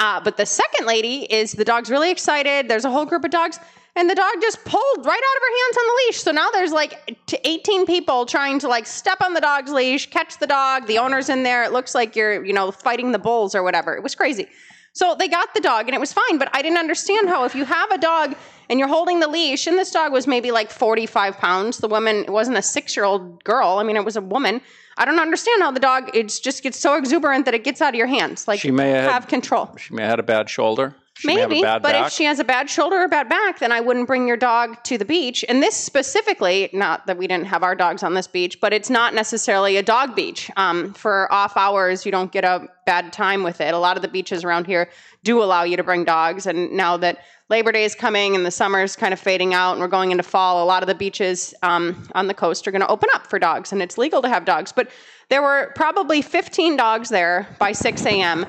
Uh, 0.00 0.20
but 0.20 0.36
the 0.36 0.46
second 0.46 0.86
lady 0.86 1.24
is 1.24 1.52
the 1.52 1.64
dog's 1.64 1.90
really 1.90 2.10
excited. 2.10 2.68
There's 2.68 2.84
a 2.86 2.90
whole 2.90 3.04
group 3.04 3.24
of 3.24 3.30
dogs, 3.30 3.58
and 3.96 4.08
the 4.08 4.14
dog 4.14 4.32
just 4.40 4.64
pulled 4.64 4.98
right 5.04 5.06
out 5.06 5.36
of 5.36 5.42
her 5.42 5.64
hands 5.64 5.76
on 5.76 5.86
the 5.86 6.02
leash. 6.06 6.16
So 6.22 6.32
now 6.32 6.50
there's 6.50 6.72
like 6.72 7.18
18 7.44 7.84
people 7.86 8.24
trying 8.26 8.58
to 8.60 8.68
like 8.68 8.86
step 8.86 9.20
on 9.20 9.34
the 9.34 9.40
dog's 9.40 9.70
leash, 9.70 10.08
catch 10.10 10.38
the 10.38 10.46
dog. 10.46 10.86
The 10.86 10.98
owner's 10.98 11.28
in 11.28 11.42
there. 11.42 11.62
It 11.64 11.72
looks 11.72 11.94
like 11.94 12.16
you're, 12.16 12.44
you 12.44 12.52
know, 12.52 12.70
fighting 12.70 13.12
the 13.12 13.18
bulls 13.18 13.54
or 13.54 13.62
whatever. 13.62 13.94
It 13.94 14.02
was 14.02 14.14
crazy. 14.14 14.46
So 14.94 15.14
they 15.18 15.28
got 15.28 15.54
the 15.54 15.60
dog 15.60 15.86
and 15.88 15.94
it 15.94 16.00
was 16.00 16.12
fine. 16.12 16.38
But 16.38 16.48
I 16.54 16.62
didn't 16.62 16.78
understand 16.78 17.28
how 17.28 17.44
if 17.44 17.54
you 17.54 17.64
have 17.64 17.90
a 17.90 17.98
dog 17.98 18.34
and 18.70 18.78
you're 18.78 18.88
holding 18.88 19.20
the 19.20 19.28
leash, 19.28 19.66
and 19.66 19.76
this 19.76 19.90
dog 19.90 20.12
was 20.12 20.26
maybe 20.26 20.50
like 20.50 20.70
45 20.70 21.36
pounds. 21.36 21.78
The 21.78 21.88
woman 21.88 22.16
it 22.24 22.30
wasn't 22.30 22.56
a 22.56 22.62
six 22.62 22.96
year 22.96 23.04
old 23.04 23.42
girl. 23.44 23.78
I 23.78 23.82
mean, 23.82 23.96
it 23.96 24.04
was 24.04 24.16
a 24.16 24.20
woman. 24.22 24.60
I 24.96 25.04
don't 25.04 25.18
understand 25.18 25.62
how 25.62 25.70
the 25.70 25.80
dog 25.80 26.14
it 26.14 26.28
just 26.42 26.62
gets 26.62 26.78
so 26.78 26.96
exuberant 26.96 27.44
that 27.46 27.54
it 27.54 27.64
gets 27.64 27.80
out 27.82 27.90
of 27.90 27.94
your 27.96 28.06
hands. 28.06 28.46
Like 28.48 28.60
She 28.60 28.70
may 28.70 28.90
have- 28.90 29.10
have 29.12 29.28
control. 29.28 29.74
She 29.78 29.94
may 29.94 30.02
have 30.02 30.10
had 30.12 30.20
a 30.20 30.22
bad 30.22 30.48
shoulder. 30.48 30.94
She 31.14 31.28
Maybe, 31.28 31.62
but 31.62 31.82
back. 31.82 32.06
if 32.06 32.12
she 32.12 32.24
has 32.24 32.38
a 32.38 32.44
bad 32.44 32.70
shoulder 32.70 32.96
or 32.96 33.06
bad 33.06 33.28
back, 33.28 33.58
then 33.58 33.70
I 33.70 33.80
wouldn't 33.80 34.06
bring 34.06 34.26
your 34.26 34.36
dog 34.36 34.82
to 34.84 34.96
the 34.96 35.04
beach. 35.04 35.44
And 35.46 35.62
this 35.62 35.76
specifically, 35.76 36.70
not 36.72 37.06
that 37.06 37.18
we 37.18 37.26
didn't 37.26 37.46
have 37.46 37.62
our 37.62 37.74
dogs 37.74 38.02
on 38.02 38.14
this 38.14 38.26
beach, 38.26 38.60
but 38.60 38.72
it's 38.72 38.88
not 38.88 39.14
necessarily 39.14 39.76
a 39.76 39.82
dog 39.82 40.16
beach. 40.16 40.50
Um, 40.56 40.94
for 40.94 41.30
off 41.30 41.56
hours, 41.56 42.06
you 42.06 42.12
don't 42.12 42.32
get 42.32 42.44
a 42.44 42.66
bad 42.86 43.12
time 43.12 43.42
with 43.42 43.60
it. 43.60 43.74
A 43.74 43.78
lot 43.78 43.96
of 43.96 44.02
the 44.02 44.08
beaches 44.08 44.42
around 44.42 44.66
here 44.66 44.88
do 45.22 45.42
allow 45.42 45.64
you 45.64 45.76
to 45.76 45.84
bring 45.84 46.04
dogs. 46.04 46.46
And 46.46 46.72
now 46.72 46.96
that 46.96 47.18
Labor 47.50 47.72
Day 47.72 47.84
is 47.84 47.94
coming 47.94 48.34
and 48.34 48.46
the 48.46 48.50
summer's 48.50 48.96
kind 48.96 49.12
of 49.12 49.20
fading 49.20 49.52
out 49.52 49.72
and 49.72 49.80
we're 49.80 49.88
going 49.88 50.12
into 50.12 50.24
fall, 50.24 50.64
a 50.64 50.66
lot 50.66 50.82
of 50.82 50.86
the 50.86 50.94
beaches 50.94 51.52
um, 51.62 52.08
on 52.14 52.26
the 52.26 52.34
coast 52.34 52.66
are 52.66 52.70
going 52.70 52.80
to 52.80 52.88
open 52.88 53.10
up 53.14 53.26
for 53.26 53.38
dogs 53.38 53.70
and 53.70 53.82
it's 53.82 53.98
legal 53.98 54.22
to 54.22 54.28
have 54.28 54.46
dogs. 54.46 54.72
But 54.72 54.90
there 55.28 55.42
were 55.42 55.72
probably 55.76 56.22
15 56.22 56.76
dogs 56.76 57.10
there 57.10 57.46
by 57.58 57.72
6 57.72 58.06
a.m 58.06 58.46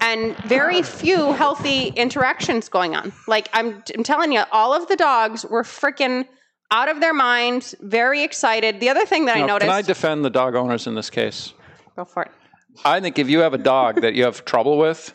and 0.00 0.36
very 0.44 0.82
few 0.82 1.32
healthy 1.32 1.88
interactions 1.88 2.68
going 2.68 2.94
on. 2.94 3.12
Like 3.26 3.48
I'm, 3.52 3.82
I'm 3.96 4.02
telling 4.04 4.32
you, 4.32 4.42
all 4.52 4.72
of 4.74 4.88
the 4.88 4.96
dogs 4.96 5.44
were 5.44 5.62
freaking 5.62 6.26
out 6.70 6.88
of 6.88 7.00
their 7.00 7.14
minds, 7.14 7.74
very 7.80 8.22
excited. 8.22 8.80
The 8.80 8.90
other 8.90 9.06
thing 9.06 9.24
that 9.26 9.36
I 9.36 9.40
noticed, 9.46 9.68
Can 9.68 9.70
I 9.70 9.82
defend 9.82 10.24
the 10.24 10.30
dog 10.30 10.54
owners 10.54 10.86
in 10.86 10.94
this 10.94 11.10
case? 11.10 11.52
go 11.96 12.04
for 12.04 12.22
it. 12.24 12.30
I 12.84 13.00
think 13.00 13.18
if 13.18 13.28
you 13.28 13.40
have 13.40 13.54
a 13.54 13.58
dog 13.58 14.02
that 14.02 14.14
you 14.14 14.24
have 14.24 14.44
trouble 14.44 14.78
with, 14.78 15.12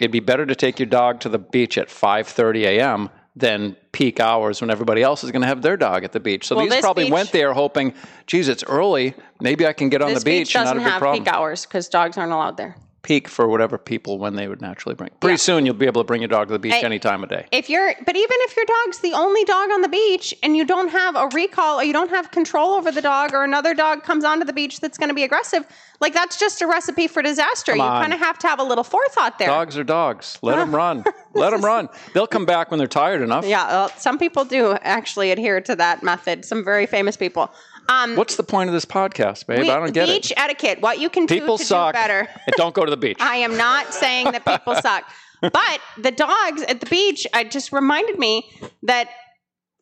it'd 0.00 0.10
be 0.10 0.20
better 0.20 0.44
to 0.46 0.54
take 0.54 0.78
your 0.80 0.86
dog 0.86 1.20
to 1.20 1.28
the 1.28 1.38
beach 1.38 1.78
at 1.78 1.88
5:30 1.88 2.64
a.m. 2.64 3.10
than 3.36 3.76
peak 3.92 4.18
hours 4.18 4.60
when 4.60 4.68
everybody 4.70 5.02
else 5.02 5.22
is 5.22 5.30
going 5.30 5.42
to 5.42 5.46
have 5.48 5.62
their 5.62 5.76
dog 5.76 6.02
at 6.04 6.12
the 6.12 6.18
beach. 6.20 6.46
So 6.48 6.56
Well, 6.56 6.66
these 6.68 6.80
probably 6.80 7.04
beach- 7.04 7.12
went 7.12 7.30
there 7.32 7.52
hoping, 7.52 7.94
geez, 8.26 8.48
it's 8.48 8.64
early. 8.64 9.14
Maybe 9.40 9.66
I 9.66 9.72
can 9.74 9.90
get 9.90 10.02
on 10.02 10.08
the 10.08 10.14
beach. 10.20 10.24
This 10.24 10.48
beach 10.48 10.52
doesn't 10.54 10.76
not 10.78 10.82
a 10.82 10.84
big 10.84 10.90
have 10.92 10.98
problem. 11.00 11.24
peak 11.24 11.32
hours 11.32 11.66
because 11.66 11.88
dogs 11.88 12.16
aren't 12.18 12.32
allowed 12.32 12.56
there. 12.56 12.74
Peak 13.02 13.26
for 13.26 13.48
whatever 13.48 13.78
people 13.78 14.18
when 14.20 14.36
they 14.36 14.46
would 14.46 14.60
naturally 14.60 14.94
bring. 14.94 15.10
Pretty 15.18 15.32
Yeah. 15.32 15.36
soon 15.38 15.66
you'll 15.66 15.74
be 15.74 15.86
able 15.86 16.02
to 16.02 16.06
bring 16.06 16.20
your 16.20 16.28
dog 16.28 16.46
to 16.48 16.52
the 16.52 16.58
beach 16.60 16.72
Hey, 16.74 16.84
any 16.84 17.00
time 17.00 17.24
of 17.24 17.28
day. 17.30 17.46
If 17.50 17.68
you're, 17.68 17.92
but 18.06 18.14
even 18.14 18.36
if 18.42 18.56
your 18.56 18.64
dog's 18.64 18.98
the 19.00 19.12
only 19.14 19.42
dog 19.44 19.70
on 19.72 19.80
the 19.82 19.88
beach 19.88 20.32
and 20.44 20.56
you 20.56 20.64
don't 20.64 20.86
have 20.88 21.16
a 21.16 21.26
recall 21.34 21.80
or 21.80 21.84
you 21.84 21.92
don't 21.92 22.10
have 22.10 22.30
control 22.30 22.74
over 22.74 22.92
the 22.92 23.02
dog 23.02 23.34
or 23.34 23.42
another 23.42 23.74
dog 23.74 24.04
comes 24.04 24.24
onto 24.24 24.44
the 24.44 24.52
beach 24.52 24.78
that's 24.78 24.98
going 24.98 25.08
to 25.08 25.14
be 25.16 25.24
aggressive, 25.24 25.66
like 26.00 26.14
that's 26.14 26.38
just 26.38 26.62
a 26.62 26.66
recipe 26.68 27.08
for 27.08 27.22
disaster. 27.22 27.72
you 27.74 27.82
kind 27.82 28.12
of 28.12 28.20
have 28.20 28.38
to 28.38 28.46
have 28.46 28.60
a 28.60 28.64
little 28.64 28.84
forethought 28.84 29.36
there. 29.36 29.48
Dogs 29.48 29.76
are 29.76 29.82
dogs. 29.84 30.38
Let 30.40 30.54
them 30.56 30.72
run. 30.82 31.04
Let 31.34 31.50
them 31.50 31.64
run. 31.64 31.88
They'll 32.14 32.28
come 32.28 32.46
back 32.46 32.70
when 32.70 32.78
they're 32.78 32.86
tired 32.86 33.20
enough. 33.20 33.44
Yeah, 33.44 33.66
well, 33.66 33.88
some 33.96 34.16
people 34.16 34.44
do 34.44 34.76
actually 34.82 35.32
adhere 35.32 35.60
to 35.62 35.74
that 35.74 36.04
method. 36.04 36.44
Some 36.44 36.64
very 36.64 36.86
famous 36.86 37.16
people. 37.16 37.50
Um, 37.88 38.16
What's 38.16 38.36
the 38.36 38.42
point 38.42 38.68
of 38.68 38.74
this 38.74 38.84
podcast, 38.84 39.46
babe? 39.46 39.60
we- 39.60 39.70
I 39.70 39.78
don't 39.78 39.92
get 39.92 40.06
beach 40.06 40.30
it. 40.30 40.38
etiquette. 40.38 40.80
What 40.80 40.98
you 41.00 41.10
can 41.10 41.26
People 41.26 41.56
do 41.56 41.62
to 41.62 41.66
suck. 41.68 41.94
do 41.94 42.00
better. 42.00 42.20
and 42.46 42.54
don't 42.56 42.74
go 42.74 42.84
to 42.84 42.90
the 42.90 42.96
beach. 42.96 43.16
I 43.20 43.36
am 43.38 43.56
not 43.56 43.92
saying 43.92 44.32
that 44.32 44.44
people 44.44 44.74
suck, 44.82 45.04
but 45.40 45.80
the 45.98 46.10
dogs 46.10 46.62
at 46.62 46.80
the 46.80 46.86
beach. 46.86 47.26
I 47.34 47.44
just 47.44 47.72
reminded 47.72 48.18
me 48.18 48.50
that. 48.84 49.08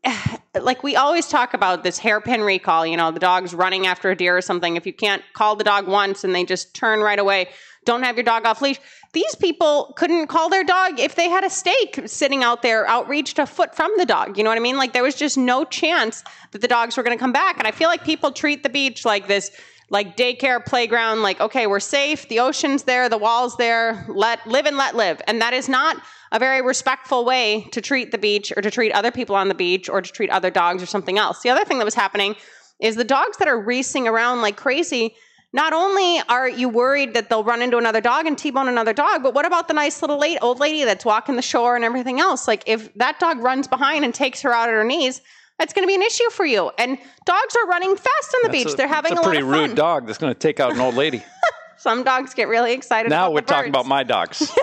Like 0.60 0.82
we 0.82 0.96
always 0.96 1.28
talk 1.28 1.54
about 1.54 1.84
this 1.84 1.96
hairpin 1.96 2.40
recall, 2.40 2.84
you 2.84 2.96
know, 2.96 3.12
the 3.12 3.20
dog's 3.20 3.54
running 3.54 3.86
after 3.86 4.10
a 4.10 4.16
deer 4.16 4.36
or 4.36 4.40
something. 4.40 4.74
If 4.74 4.84
you 4.84 4.92
can't 4.92 5.22
call 5.32 5.54
the 5.54 5.62
dog 5.62 5.86
once 5.86 6.24
and 6.24 6.34
they 6.34 6.42
just 6.44 6.74
turn 6.74 6.98
right 6.98 7.20
away, 7.20 7.50
don't 7.84 8.02
have 8.02 8.16
your 8.16 8.24
dog 8.24 8.44
off 8.46 8.60
leash. 8.60 8.80
These 9.12 9.34
people 9.36 9.92
couldn't 9.96 10.28
call 10.28 10.48
their 10.48 10.62
dog 10.62 11.00
if 11.00 11.16
they 11.16 11.28
had 11.28 11.42
a 11.42 11.50
stake 11.50 12.00
sitting 12.06 12.44
out 12.44 12.62
there 12.62 12.88
outreached 12.88 13.40
a 13.40 13.46
foot 13.46 13.74
from 13.74 13.90
the 13.96 14.06
dog. 14.06 14.38
You 14.38 14.44
know 14.44 14.50
what 14.50 14.58
I 14.58 14.60
mean? 14.60 14.76
Like 14.76 14.92
there 14.92 15.02
was 15.02 15.16
just 15.16 15.36
no 15.36 15.64
chance 15.64 16.22
that 16.52 16.60
the 16.60 16.68
dogs 16.68 16.96
were 16.96 17.02
going 17.02 17.16
to 17.16 17.20
come 17.20 17.32
back. 17.32 17.58
And 17.58 17.66
I 17.66 17.72
feel 17.72 17.88
like 17.88 18.04
people 18.04 18.30
treat 18.30 18.62
the 18.62 18.68
beach 18.68 19.04
like 19.04 19.26
this 19.26 19.50
like 19.92 20.16
daycare 20.16 20.64
playground 20.64 21.20
like 21.20 21.40
okay 21.40 21.66
we're 21.66 21.80
safe 21.80 22.28
the 22.28 22.38
ocean's 22.38 22.84
there 22.84 23.08
the 23.08 23.18
wall's 23.18 23.56
there 23.56 24.06
let 24.08 24.44
live 24.46 24.64
and 24.64 24.76
let 24.76 24.94
live 24.94 25.20
and 25.26 25.42
that 25.42 25.52
is 25.52 25.68
not 25.68 25.96
a 26.30 26.38
very 26.38 26.62
respectful 26.62 27.24
way 27.24 27.66
to 27.72 27.80
treat 27.80 28.12
the 28.12 28.18
beach 28.18 28.52
or 28.56 28.62
to 28.62 28.70
treat 28.70 28.92
other 28.92 29.10
people 29.10 29.34
on 29.34 29.48
the 29.48 29.54
beach 29.54 29.88
or 29.88 30.00
to 30.00 30.12
treat 30.12 30.30
other 30.30 30.48
dogs 30.48 30.80
or 30.80 30.86
something 30.86 31.18
else 31.18 31.40
the 31.42 31.50
other 31.50 31.64
thing 31.64 31.78
that 31.78 31.84
was 31.84 31.96
happening 31.96 32.36
is 32.78 32.94
the 32.94 33.04
dogs 33.04 33.36
that 33.38 33.48
are 33.48 33.60
racing 33.60 34.06
around 34.06 34.40
like 34.42 34.56
crazy 34.56 35.12
not 35.52 35.72
only 35.72 36.20
are 36.28 36.48
you 36.48 36.68
worried 36.68 37.14
that 37.14 37.28
they'll 37.28 37.42
run 37.44 37.60
into 37.62 37.76
another 37.76 38.00
dog 38.00 38.26
and 38.26 38.38
T-bone 38.38 38.68
another 38.68 38.92
dog, 38.92 39.22
but 39.22 39.34
what 39.34 39.44
about 39.46 39.66
the 39.68 39.74
nice 39.74 40.00
little 40.00 40.18
late, 40.18 40.38
old 40.42 40.60
lady 40.60 40.84
that's 40.84 41.04
walking 41.04 41.36
the 41.36 41.42
shore 41.42 41.74
and 41.76 41.84
everything 41.84 42.20
else? 42.20 42.46
Like 42.46 42.62
if 42.66 42.92
that 42.94 43.18
dog 43.18 43.38
runs 43.40 43.66
behind 43.66 44.04
and 44.04 44.14
takes 44.14 44.40
her 44.42 44.52
out 44.52 44.68
at 44.68 44.74
her 44.74 44.84
knees, 44.84 45.20
that's 45.58 45.72
going 45.74 45.82
to 45.82 45.86
be 45.88 45.94
an 45.94 46.02
issue 46.02 46.30
for 46.30 46.46
you. 46.46 46.70
And 46.78 46.96
dogs 47.26 47.56
are 47.56 47.66
running 47.68 47.96
fast 47.96 48.34
on 48.36 48.40
the 48.44 48.48
That's 48.48 48.64
beach. 48.64 48.72
a- 48.74 48.76
They're 48.76 48.88
having 48.88 49.18
a, 49.18 49.20
a 49.20 49.24
pretty 49.24 49.42
rude 49.42 49.74
dog 49.74 50.06
that's 50.06 50.18
going 50.18 50.32
to 50.32 50.38
take 50.38 50.60
out 50.60 50.72
an 50.72 50.80
old 50.80 50.94
lady. 50.94 51.22
Some 51.76 52.02
dogs 52.04 52.32
get 52.34 52.48
really 52.48 52.72
excited. 52.72 53.08
now 53.10 53.30
we're 53.30 53.40
talking 53.40 53.70
about 53.70 53.86
my 53.86 54.02
dogs. 54.02 54.40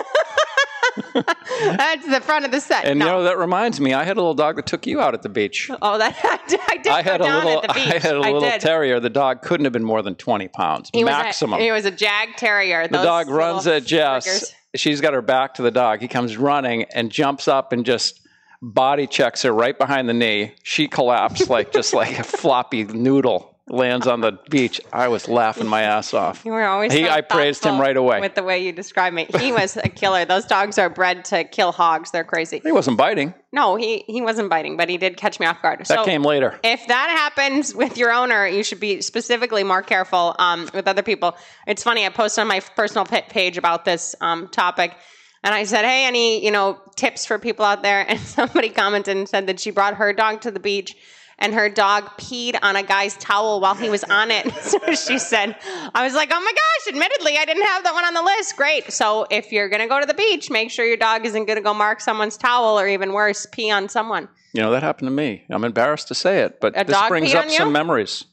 That's 1.14 2.06
the 2.06 2.20
front 2.20 2.44
of 2.44 2.50
the 2.50 2.60
set. 2.60 2.84
And 2.84 2.98
no. 2.98 3.06
you 3.06 3.12
know 3.12 3.22
that 3.24 3.38
reminds 3.38 3.80
me, 3.80 3.94
I 3.94 4.04
had 4.04 4.16
a 4.16 4.20
little 4.20 4.34
dog 4.34 4.56
that 4.56 4.66
took 4.66 4.86
you 4.86 5.00
out 5.00 5.14
at 5.14 5.22
the 5.22 5.28
beach. 5.28 5.70
oh, 5.82 5.98
that 5.98 6.18
I 6.68 6.76
did, 6.76 6.92
I 6.92 7.02
had 7.02 7.20
a 7.20 7.24
little, 7.24 7.62
at 7.62 7.68
the 7.68 7.74
beach. 7.74 7.94
I 7.94 7.98
had 7.98 8.14
a 8.16 8.20
little 8.20 8.40
did. 8.40 8.60
terrier. 8.60 9.00
The 9.00 9.10
dog 9.10 9.42
couldn't 9.42 9.64
have 9.64 9.72
been 9.72 9.84
more 9.84 10.02
than 10.02 10.14
twenty 10.14 10.48
pounds 10.48 10.90
He 10.92 11.04
maximum. 11.04 11.60
he 11.60 11.70
was 11.72 11.84
a 11.84 11.92
Jagd 11.92 12.36
Terrier. 12.36 12.88
the 12.88 13.02
dog 13.02 13.28
runs 13.28 13.66
at 13.66 13.84
Jess. 13.84 14.26
Friggers. 14.26 14.54
She's 14.74 15.00
got 15.00 15.14
her 15.14 15.22
back 15.22 15.54
to 15.54 15.62
the 15.62 15.70
dog. 15.70 16.00
He 16.00 16.08
comes 16.08 16.36
running 16.36 16.84
and 16.94 17.10
jumps 17.10 17.48
up 17.48 17.72
and 17.72 17.86
just 17.86 18.20
body 18.60 19.06
checks 19.06 19.42
her 19.42 19.52
right 19.52 19.78
behind 19.78 20.08
the 20.08 20.14
knee. 20.14 20.52
She 20.62 20.88
collapsed 20.88 21.48
like 21.48 21.72
just 21.72 21.94
like 21.94 22.18
a 22.18 22.24
floppy 22.24 22.84
noodle. 22.84 23.47
Lands 23.70 24.06
on 24.06 24.20
the 24.20 24.38
beach. 24.50 24.80
I 24.92 25.08
was 25.08 25.28
laughing 25.28 25.66
my 25.66 25.82
ass 25.82 26.14
off. 26.14 26.44
You 26.44 26.52
were 26.52 26.64
always. 26.64 26.92
He- 26.92 27.04
so 27.04 27.10
I 27.10 27.20
praised 27.20 27.64
him 27.64 27.80
right 27.80 27.96
away. 27.96 28.20
with 28.20 28.34
the 28.34 28.42
way 28.42 28.58
you 28.64 28.72
describe 28.72 29.12
me. 29.12 29.26
He 29.38 29.52
was 29.52 29.76
a 29.76 29.88
killer. 29.88 30.24
Those 30.24 30.44
dogs 30.46 30.78
are 30.78 30.88
bred 30.88 31.24
to 31.26 31.44
kill 31.44 31.72
hogs. 31.72 32.10
They're 32.10 32.24
crazy. 32.24 32.60
He 32.62 32.72
wasn't 32.72 32.96
biting. 32.96 33.34
No, 33.52 33.76
he 33.76 34.04
he 34.06 34.20
wasn't 34.20 34.50
biting, 34.50 34.76
but 34.76 34.88
he 34.88 34.98
did 34.98 35.16
catch 35.16 35.40
me 35.40 35.46
off 35.46 35.60
guard. 35.62 35.80
That 35.80 35.86
so 35.86 36.04
came 36.04 36.22
later. 36.22 36.58
if 36.62 36.86
that 36.88 37.10
happens 37.10 37.74
with 37.74 37.96
your 37.96 38.12
owner, 38.12 38.46
you 38.46 38.62
should 38.62 38.80
be 38.80 39.00
specifically 39.00 39.64
more 39.64 39.82
careful 39.82 40.34
um, 40.38 40.68
with 40.74 40.86
other 40.86 41.02
people. 41.02 41.36
It's 41.66 41.82
funny. 41.82 42.04
I 42.04 42.10
posted 42.10 42.42
on 42.42 42.48
my 42.48 42.60
personal 42.60 43.04
page 43.06 43.56
about 43.58 43.84
this 43.84 44.14
um, 44.20 44.48
topic, 44.48 44.94
and 45.42 45.54
I 45.54 45.64
said, 45.64 45.84
"Hey, 45.84 46.04
any 46.04 46.44
you 46.44 46.50
know 46.50 46.78
tips 46.96 47.24
for 47.26 47.38
people 47.38 47.64
out 47.64 47.82
there?" 47.82 48.00
And 48.08 48.20
somebody 48.20 48.68
commented 48.70 49.16
and 49.16 49.28
said 49.28 49.46
that 49.46 49.60
she 49.60 49.70
brought 49.70 49.94
her 49.94 50.12
dog 50.12 50.42
to 50.42 50.50
the 50.50 50.60
beach. 50.60 50.94
And 51.40 51.54
her 51.54 51.68
dog 51.68 52.04
peed 52.18 52.58
on 52.62 52.74
a 52.74 52.82
guy's 52.82 53.16
towel 53.16 53.60
while 53.60 53.74
he 53.76 53.88
was 53.90 54.02
on 54.04 54.30
it. 54.30 54.52
So 54.68 54.78
she 54.94 55.18
said, 55.18 55.56
I 55.94 56.04
was 56.04 56.14
like, 56.14 56.30
oh 56.32 56.40
my 56.40 56.52
gosh, 56.52 56.94
admittedly, 56.94 57.38
I 57.38 57.44
didn't 57.44 57.66
have 57.66 57.84
that 57.84 57.94
one 57.94 58.04
on 58.04 58.12
the 58.14 58.22
list. 58.22 58.56
Great. 58.56 58.92
So 58.92 59.26
if 59.30 59.52
you're 59.52 59.68
going 59.68 59.80
to 59.80 59.86
go 59.86 60.00
to 60.00 60.06
the 60.06 60.14
beach, 60.14 60.50
make 60.50 60.70
sure 60.70 60.84
your 60.84 60.96
dog 60.96 61.24
isn't 61.24 61.44
going 61.46 61.56
to 61.56 61.62
go 61.62 61.72
mark 61.72 62.00
someone's 62.00 62.36
towel 62.36 62.78
or 62.78 62.88
even 62.88 63.12
worse, 63.12 63.46
pee 63.50 63.70
on 63.70 63.88
someone. 63.88 64.28
You 64.52 64.62
know 64.62 64.70
that 64.72 64.82
happened 64.82 65.06
to 65.06 65.12
me. 65.12 65.44
I'm 65.48 65.64
embarrassed 65.64 66.08
to 66.08 66.14
say 66.14 66.40
it, 66.40 66.60
but 66.60 66.78
A 66.78 66.84
this 66.84 66.96
dog 66.96 67.08
brings 67.08 67.30
peed 67.32 67.36
up 67.36 67.50
some 67.50 67.72
memories. 67.72 68.24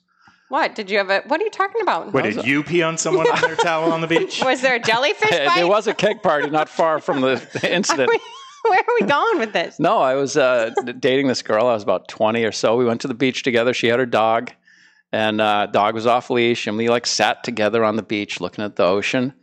What? 0.49 0.75
Did 0.75 0.89
you 0.89 0.97
have 0.99 1.09
a, 1.09 1.21
what 1.27 1.41
are 1.41 1.43
you 1.43 1.49
talking 1.51 1.81
about? 1.81 2.13
Wait, 2.13 2.23
did 2.35 2.45
you 2.45 2.63
pee 2.63 2.81
on 2.83 2.97
someone 2.97 3.27
on 3.29 3.41
their 3.41 3.55
towel 3.55 3.91
on 3.91 4.01
the 4.01 4.07
beach? 4.15 4.41
Was 4.43 4.61
there 4.61 4.75
a 4.75 4.79
jellyfish 4.79 5.29
bite? 5.31 5.55
There 5.55 5.67
was 5.67 5.87
a 5.87 5.93
keg 5.93 6.21
party 6.21 6.49
not 6.49 6.69
far 6.69 6.99
from 6.99 7.21
the 7.21 7.33
incident. 7.63 8.11
Where 8.69 8.79
are 8.79 8.95
we 9.01 9.05
going 9.07 9.39
with 9.39 9.53
this? 9.53 9.79
No, 9.79 9.97
I 9.99 10.15
was 10.15 10.37
uh, 10.37 10.71
dating 10.99 11.27
this 11.27 11.41
girl. 11.41 11.67
I 11.67 11.73
was 11.73 11.83
about 11.83 12.07
20 12.07 12.43
or 12.43 12.51
so. 12.51 12.75
We 12.75 12.85
went 12.85 13.01
to 13.01 13.07
the 13.07 13.13
beach 13.13 13.43
together. 13.43 13.73
She 13.73 13.87
had 13.87 13.99
her 13.99 14.05
dog, 14.05 14.51
and 15.11 15.39
uh, 15.41 15.67
dog 15.67 15.93
was 15.93 16.05
off 16.07 16.29
leash, 16.29 16.67
and 16.67 16.77
we 16.77 16.89
like 16.89 17.05
sat 17.05 17.43
together 17.43 17.83
on 17.83 17.95
the 17.95 18.03
beach 18.03 18.41
looking 18.41 18.63
at 18.63 18.75
the 18.75 18.83
ocean. 18.83 19.33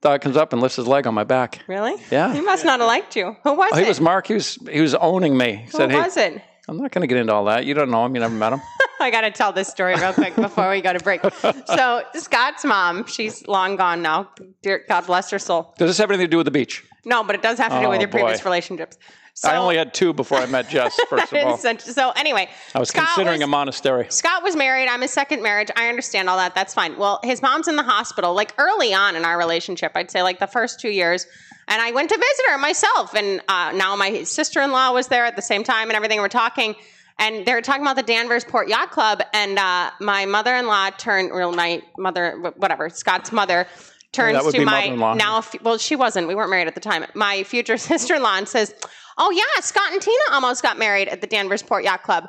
Dog 0.00 0.20
comes 0.20 0.36
up 0.36 0.52
and 0.52 0.60
lifts 0.60 0.76
his 0.76 0.88
leg 0.88 1.06
on 1.06 1.14
my 1.14 1.22
back. 1.24 1.60
Really? 1.68 1.94
Yeah. 2.10 2.32
He 2.34 2.40
must 2.40 2.64
not 2.64 2.80
have 2.80 2.88
liked 2.88 3.14
you. 3.14 3.36
Who 3.44 3.54
was 3.54 3.70
Oh, 3.72 3.78
it? 3.78 3.82
he 3.82 3.88
was 3.88 4.00
Mark. 4.00 4.26
He 4.26 4.34
was 4.34 4.56
he 4.70 4.80
was 4.80 4.94
owning 4.96 5.36
me. 5.36 5.56
He 5.56 5.62
Who 5.66 5.70
said, 5.70 5.90
"Hey, 5.92 6.00
was 6.00 6.16
it? 6.16 6.42
I'm 6.68 6.76
not 6.78 6.90
going 6.90 7.02
to 7.02 7.06
get 7.06 7.18
into 7.18 7.32
all 7.32 7.44
that. 7.44 7.64
You 7.66 7.74
don't 7.74 7.90
know 7.90 8.04
him. 8.04 8.14
You 8.16 8.20
never 8.20 8.34
met 8.34 8.52
him." 8.52 8.60
I 9.00 9.10
got 9.10 9.20
to 9.22 9.30
tell 9.32 9.52
this 9.52 9.68
story 9.68 9.94
real 9.96 10.12
quick 10.12 10.34
before 10.36 10.70
we 10.70 10.80
go 10.80 10.92
to 10.92 10.98
break. 11.00 11.22
So 11.66 12.02
Scott's 12.14 12.64
mom, 12.64 13.06
she's 13.06 13.46
long 13.48 13.76
gone 13.76 14.02
now. 14.02 14.28
Dear 14.62 14.84
God 14.88 15.06
bless 15.06 15.30
her 15.30 15.38
soul. 15.38 15.72
Does 15.78 15.88
this 15.90 15.98
have 15.98 16.10
anything 16.10 16.26
to 16.26 16.30
do 16.30 16.36
with 16.36 16.44
the 16.46 16.50
beach? 16.52 16.84
No, 17.04 17.24
but 17.24 17.34
it 17.34 17.42
does 17.42 17.58
have 17.58 17.72
to 17.72 17.80
do 17.80 17.86
Oh, 17.86 17.90
with 17.90 18.00
your 18.00 18.08
previous 18.08 18.44
relationships. 18.44 18.98
So, 19.34 19.48
I 19.48 19.56
only 19.56 19.76
had 19.76 19.94
two 19.94 20.12
before 20.12 20.38
I 20.38 20.46
met 20.46 20.68
Jess. 20.68 20.94
First 21.08 21.32
of 21.32 21.46
all, 21.46 21.56
so, 21.56 21.76
so 21.78 22.10
anyway, 22.10 22.48
I 22.74 22.78
was 22.78 22.90
Scott 22.90 23.06
considering 23.14 23.38
was- 23.40 23.44
a 23.44 23.48
monastery. 23.48 24.06
Scott 24.10 24.42
was 24.42 24.54
married. 24.54 24.88
I'm 24.88 25.00
his 25.00 25.10
second 25.10 25.42
marriage. 25.42 25.70
I 25.74 25.88
understand 25.88 26.28
all 26.28 26.36
that. 26.36 26.54
That's 26.54 26.74
fine. 26.74 26.98
Well, 26.98 27.18
his 27.24 27.40
mom's 27.40 27.66
in 27.66 27.76
the 27.76 27.82
hospital, 27.82 28.34
like 28.34 28.52
early 28.58 28.92
on 28.92 29.16
in 29.16 29.24
our 29.24 29.38
relationship. 29.38 29.92
I'd 29.94 30.10
say 30.10 30.22
like 30.22 30.38
the 30.38 30.46
first 30.46 30.80
two 30.80 30.90
years. 30.90 31.26
And 31.68 31.80
I 31.80 31.92
went 31.92 32.10
to 32.10 32.16
visit 32.16 32.50
her 32.50 32.58
myself. 32.58 33.14
And 33.14 33.40
uh, 33.48 33.72
now 33.72 33.96
my 33.96 34.24
sister 34.24 34.60
in 34.60 34.70
law 34.70 34.92
was 34.92 35.08
there 35.08 35.24
at 35.24 35.36
the 35.36 35.42
same 35.42 35.64
time 35.64 35.88
and 35.88 35.96
everything. 35.96 36.18
We're 36.20 36.28
talking. 36.28 36.74
And 37.18 37.46
they 37.46 37.54
were 37.54 37.62
talking 37.62 37.82
about 37.82 37.96
the 37.96 38.02
Danversport 38.02 38.68
Yacht 38.68 38.90
Club. 38.90 39.22
And 39.32 39.58
uh, 39.58 39.92
my 40.00 40.26
mother 40.26 40.54
in 40.56 40.66
law 40.66 40.90
turned, 40.90 41.30
well, 41.32 41.52
my 41.52 41.80
mother, 41.96 42.52
whatever, 42.56 42.90
Scott's 42.90 43.32
mother 43.32 43.66
turns 44.12 44.52
to 44.52 44.64
my 44.64 44.88
now, 45.14 45.42
well, 45.62 45.78
she 45.78 45.96
wasn't. 45.96 46.28
We 46.28 46.34
weren't 46.34 46.50
married 46.50 46.68
at 46.68 46.74
the 46.74 46.80
time. 46.80 47.04
My 47.14 47.42
future 47.44 47.76
sister 47.90 48.14
in 48.14 48.22
law 48.22 48.36
and 48.36 48.48
says, 48.48 48.74
Oh, 49.18 49.30
yeah, 49.30 49.60
Scott 49.60 49.92
and 49.92 50.00
Tina 50.00 50.22
almost 50.32 50.62
got 50.62 50.78
married 50.78 51.08
at 51.08 51.20
the 51.20 51.26
Danversport 51.26 51.84
Yacht 51.84 52.02
Club. 52.02 52.28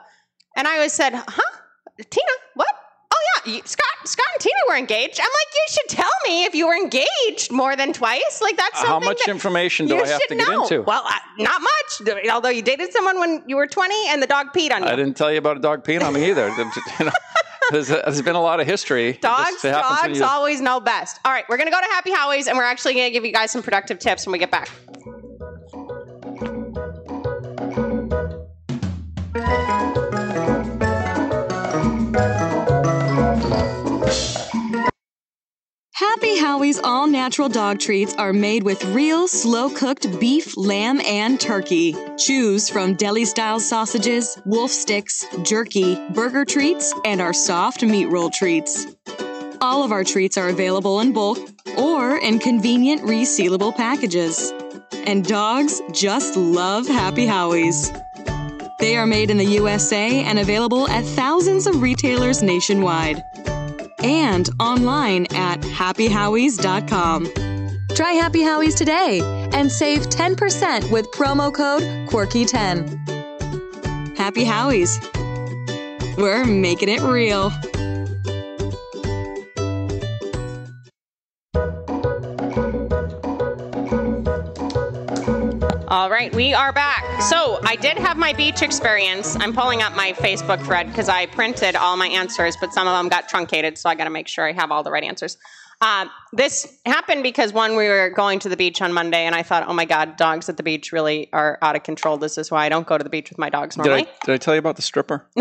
And 0.55 0.67
I 0.67 0.75
always 0.75 0.93
said, 0.93 1.13
huh? 1.13 1.57
Tina, 1.97 2.31
what? 2.55 2.67
Oh 3.13 3.19
yeah, 3.32 3.32
you, 3.32 3.32
Scott, 3.45 3.85
Scott 4.05 4.25
and 4.33 4.41
Tina 4.41 4.55
were 4.69 4.75
engaged. 4.75 5.19
I'm 5.19 5.25
like, 5.25 5.53
you 5.53 5.65
should 5.69 5.89
tell 5.89 6.11
me 6.25 6.45
if 6.45 6.55
you 6.55 6.67
were 6.67 6.75
engaged 6.75 7.51
more 7.51 7.75
than 7.75 7.93
twice. 7.93 8.39
Like 8.41 8.57
that's 8.57 8.77
something 8.77 8.89
How 8.91 8.99
much 8.99 9.19
that 9.25 9.31
information 9.31 9.87
do 9.87 10.01
I 10.01 10.07
have 10.07 10.21
to 10.27 10.35
get 10.35 10.47
into? 10.49 10.81
Well, 10.83 11.03
uh, 11.05 11.13
not 11.37 11.61
much. 11.61 12.15
Although 12.31 12.49
you 12.49 12.61
dated 12.61 12.91
someone 12.93 13.19
when 13.19 13.43
you 13.47 13.55
were 13.55 13.67
20 13.67 13.93
and 14.09 14.21
the 14.21 14.27
dog 14.27 14.47
peed 14.55 14.71
on 14.71 14.83
you. 14.83 14.89
I 14.89 14.95
didn't 14.95 15.15
tell 15.15 15.31
you 15.31 15.37
about 15.37 15.57
a 15.57 15.61
dog 15.61 15.83
peeing 15.83 16.03
on 16.03 16.13
me 16.13 16.29
either. 16.29 16.53
There's, 17.71 17.87
there's 17.87 18.21
been 18.21 18.35
a 18.35 18.41
lot 18.41 18.59
of 18.59 18.67
history. 18.67 19.13
Dogs, 19.13 19.49
just 19.51 19.63
happens 19.63 20.01
when 20.01 20.09
dogs 20.11 20.19
you- 20.19 20.25
always 20.25 20.59
know 20.59 20.81
best. 20.81 21.19
All 21.23 21.31
right, 21.31 21.45
we're 21.47 21.57
gonna 21.57 21.71
go 21.71 21.79
to 21.79 21.87
Happy 21.87 22.11
Howie's 22.11 22.47
and 22.47 22.57
we're 22.57 22.65
actually 22.65 22.93
gonna 22.93 23.09
give 23.09 23.23
you 23.25 23.31
guys 23.31 23.51
some 23.51 23.63
productive 23.63 23.99
tips 23.99 24.25
when 24.25 24.33
we 24.33 24.37
get 24.37 24.51
back. 24.51 24.69
Happy 35.95 36.39
Howie's 36.39 36.79
all 36.79 37.05
natural 37.05 37.47
dog 37.47 37.77
treats 37.77 38.15
are 38.15 38.33
made 38.33 38.63
with 38.63 38.83
real 38.85 39.27
slow 39.27 39.69
cooked 39.69 40.19
beef, 40.19 40.57
lamb, 40.57 40.99
and 41.01 41.39
turkey. 41.39 41.95
Choose 42.17 42.67
from 42.67 42.95
deli 42.95 43.25
style 43.25 43.59
sausages, 43.59 44.35
wolf 44.43 44.71
sticks, 44.71 45.23
jerky, 45.43 45.95
burger 46.09 46.45
treats, 46.45 46.95
and 47.05 47.21
our 47.21 47.31
soft 47.31 47.83
meat 47.83 48.07
roll 48.07 48.31
treats. 48.31 48.87
All 49.61 49.83
of 49.83 49.91
our 49.91 50.03
treats 50.03 50.35
are 50.35 50.47
available 50.47 50.99
in 50.99 51.13
bulk 51.13 51.37
or 51.77 52.17
in 52.17 52.39
convenient 52.39 53.03
resealable 53.03 53.75
packages. 53.75 54.51
And 55.05 55.23
dogs 55.23 55.79
just 55.91 56.35
love 56.35 56.87
Happy 56.87 57.27
Howie's. 57.27 57.91
They 58.79 58.95
are 58.95 59.05
made 59.05 59.29
in 59.29 59.37
the 59.37 59.45
USA 59.45 60.23
and 60.23 60.39
available 60.39 60.89
at 60.89 61.05
thousands 61.05 61.67
of 61.67 61.83
retailers 61.83 62.41
nationwide 62.41 63.21
and 64.03 64.49
online 64.59 65.25
at 65.33 65.61
happyhowies.com. 65.61 67.29
Try 67.95 68.13
Happy 68.13 68.41
Howie's 68.41 68.75
today 68.75 69.21
and 69.53 69.71
save 69.71 70.09
10% 70.09 70.91
with 70.91 71.09
promo 71.11 71.53
code 71.53 71.83
Quirky10. 72.09 74.17
Happy 74.17 74.43
Howie's. 74.43 74.99
We're 76.17 76.45
making 76.45 76.89
it 76.89 77.01
real. 77.01 77.51
All 85.93 86.09
right, 86.09 86.33
we 86.33 86.55
are 86.55 86.73
back. 86.73 87.21
So 87.21 87.59
I 87.61 87.75
did 87.75 87.99
have 87.99 88.17
my 88.17 88.33
beach 88.33 88.63
experience. 88.63 89.35
I'm 89.39 89.53
pulling 89.53 89.83
up 89.83 89.95
my 89.95 90.13
Facebook 90.13 90.59
thread 90.65 90.87
because 90.87 91.07
I 91.07 91.27
printed 91.27 91.75
all 91.75 91.97
my 91.97 92.07
answers, 92.07 92.57
but 92.59 92.73
some 92.73 92.87
of 92.87 92.97
them 92.97 93.09
got 93.09 93.29
truncated, 93.29 93.77
so 93.77 93.91
I 93.91 93.93
got 93.93 94.05
to 94.05 94.09
make 94.09 94.27
sure 94.27 94.43
I 94.43 94.53
have 94.53 94.71
all 94.71 94.81
the 94.81 94.89
right 94.89 95.03
answers. 95.03 95.37
Um, 95.81 96.09
this 96.31 96.79
happened 96.87 97.21
because 97.21 97.53
one, 97.53 97.75
we 97.75 97.87
were 97.87 98.09
going 98.09 98.39
to 98.39 98.49
the 98.49 98.57
beach 98.57 98.81
on 98.81 98.91
Monday, 98.91 99.23
and 99.23 99.35
I 99.35 99.43
thought, 99.43 99.67
oh 99.67 99.73
my 99.73 99.85
God, 99.85 100.17
dogs 100.17 100.49
at 100.49 100.57
the 100.57 100.63
beach 100.63 100.91
really 100.91 101.29
are 101.31 101.59
out 101.61 101.75
of 101.75 101.83
control. 101.83 102.17
This 102.17 102.39
is 102.39 102.49
why 102.49 102.65
I 102.65 102.69
don't 102.69 102.87
go 102.87 102.97
to 102.97 103.03
the 103.03 103.11
beach 103.11 103.29
with 103.29 103.37
my 103.37 103.51
dogs 103.51 103.75
Did 103.75 103.81
I, 103.81 103.87
normally. 103.89 104.09
did 104.25 104.33
I 104.33 104.37
tell 104.37 104.55
you 104.55 104.59
about 104.59 104.77
the 104.77 104.81
stripper? 104.81 105.27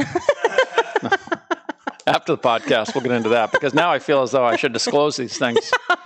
After 2.07 2.37
the 2.37 2.43
podcast, 2.43 2.95
we'll 2.95 3.03
get 3.03 3.13
into 3.13 3.31
that 3.31 3.53
because 3.53 3.73
now 3.73 3.91
I 3.91 4.01
feel 4.01 4.21
as 4.21 4.33
though 4.33 4.45
I 4.45 4.57
should 4.57 4.75
disclose 4.75 5.17
these 5.17 5.39
things. 5.39 5.73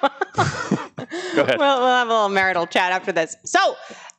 Go 1.37 1.43
ahead. 1.43 1.59
We'll, 1.59 1.81
we'll 1.81 1.89
have 1.89 2.09
a 2.09 2.13
little 2.13 2.29
marital 2.29 2.67
chat 2.67 2.93
after 2.93 3.13
this. 3.13 3.37
So, 3.45 3.77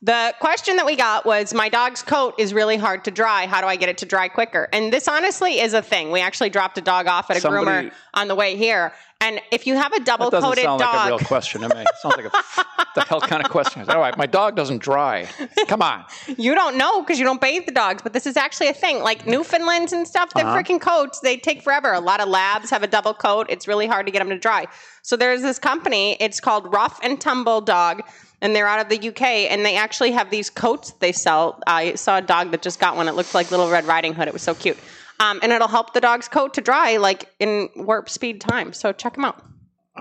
the 0.08 0.34
question 0.40 0.76
that 0.76 0.86
we 0.86 0.96
got 0.96 1.26
was 1.26 1.52
My 1.52 1.68
dog's 1.68 2.02
coat 2.02 2.34
is 2.38 2.54
really 2.54 2.78
hard 2.78 3.04
to 3.04 3.10
dry. 3.10 3.46
How 3.46 3.60
do 3.60 3.66
I 3.66 3.76
get 3.76 3.90
it 3.90 3.98
to 3.98 4.06
dry 4.06 4.28
quicker? 4.28 4.66
And 4.72 4.90
this 4.90 5.06
honestly 5.06 5.60
is 5.60 5.74
a 5.74 5.82
thing. 5.82 6.10
We 6.10 6.20
actually 6.20 6.48
dropped 6.48 6.78
a 6.78 6.80
dog 6.80 7.06
off 7.06 7.30
at 7.30 7.36
a 7.36 7.40
Somebody- 7.40 7.88
groomer 7.88 7.92
on 8.14 8.26
the 8.28 8.34
way 8.34 8.56
here. 8.56 8.92
And 9.20 9.40
if 9.50 9.66
you 9.66 9.74
have 9.74 9.92
a 9.92 10.00
double 10.00 10.30
That 10.30 10.36
doesn't 10.40 10.48
coated 10.50 10.64
sound 10.64 10.80
like 10.80 11.06
a 11.06 11.08
real 11.08 11.18
question 11.18 11.60
to 11.62 11.68
me. 11.74 11.84
sounds 12.00 12.16
like 12.16 12.26
a 12.26 12.30
the 12.94 13.02
hell 13.02 13.20
kind 13.20 13.44
of 13.44 13.50
question. 13.50 13.84
All 13.90 13.98
right, 13.98 14.16
my 14.16 14.26
dog 14.26 14.54
doesn't 14.56 14.78
dry. 14.80 15.26
Come 15.66 15.82
on. 15.82 16.04
you 16.38 16.54
don't 16.54 16.76
know 16.78 17.02
because 17.02 17.18
you 17.18 17.24
don't 17.24 17.40
bathe 17.40 17.66
the 17.66 17.72
dogs, 17.72 18.00
but 18.00 18.12
this 18.12 18.26
is 18.26 18.36
actually 18.36 18.68
a 18.68 18.72
thing. 18.74 19.02
Like 19.02 19.26
Newfoundlands 19.26 19.92
and 19.92 20.06
stuff, 20.06 20.32
their 20.34 20.46
Uh-huh. 20.46 20.56
freaking 20.56 20.80
coats, 20.80 21.18
they 21.20 21.36
take 21.36 21.62
forever. 21.62 21.92
A 21.92 22.00
lot 22.00 22.20
of 22.20 22.28
labs 22.28 22.70
have 22.70 22.82
a 22.84 22.86
double 22.86 23.12
coat. 23.12 23.46
It's 23.50 23.66
really 23.68 23.88
hard 23.88 24.06
to 24.06 24.12
get 24.12 24.20
them 24.20 24.30
to 24.30 24.38
dry. 24.38 24.66
So 25.02 25.16
there's 25.16 25.42
this 25.42 25.58
company, 25.58 26.16
it's 26.20 26.38
called 26.38 26.72
Ruff 26.72 27.00
and 27.02 27.20
Tumble 27.20 27.60
Dog, 27.60 28.02
and 28.40 28.54
they're 28.54 28.68
out 28.68 28.80
of 28.80 28.88
the 28.88 29.08
UK, 29.08 29.22
and 29.50 29.64
they 29.64 29.76
actually 29.76 30.12
have 30.12 30.30
these 30.30 30.50
coats 30.50 30.92
they 31.00 31.12
sell. 31.12 31.60
I 31.66 31.94
saw 31.94 32.18
a 32.18 32.22
dog 32.22 32.50
that 32.52 32.62
just 32.62 32.78
got 32.80 32.96
one. 32.96 33.08
It 33.08 33.14
looked 33.14 33.34
like 33.34 33.50
Little 33.50 33.70
Red 33.70 33.84
Riding 33.84 34.14
Hood. 34.14 34.28
It 34.28 34.32
was 34.32 34.42
so 34.42 34.54
cute. 34.54 34.78
Um, 35.20 35.40
and 35.42 35.52
it'll 35.52 35.68
help 35.68 35.94
the 35.94 36.00
dog's 36.00 36.28
coat 36.28 36.54
to 36.54 36.60
dry 36.60 36.96
like 36.96 37.28
in 37.40 37.68
warp 37.74 38.08
speed 38.08 38.40
time. 38.40 38.72
So 38.72 38.92
check 38.92 39.14
them 39.14 39.24
out. 39.24 39.44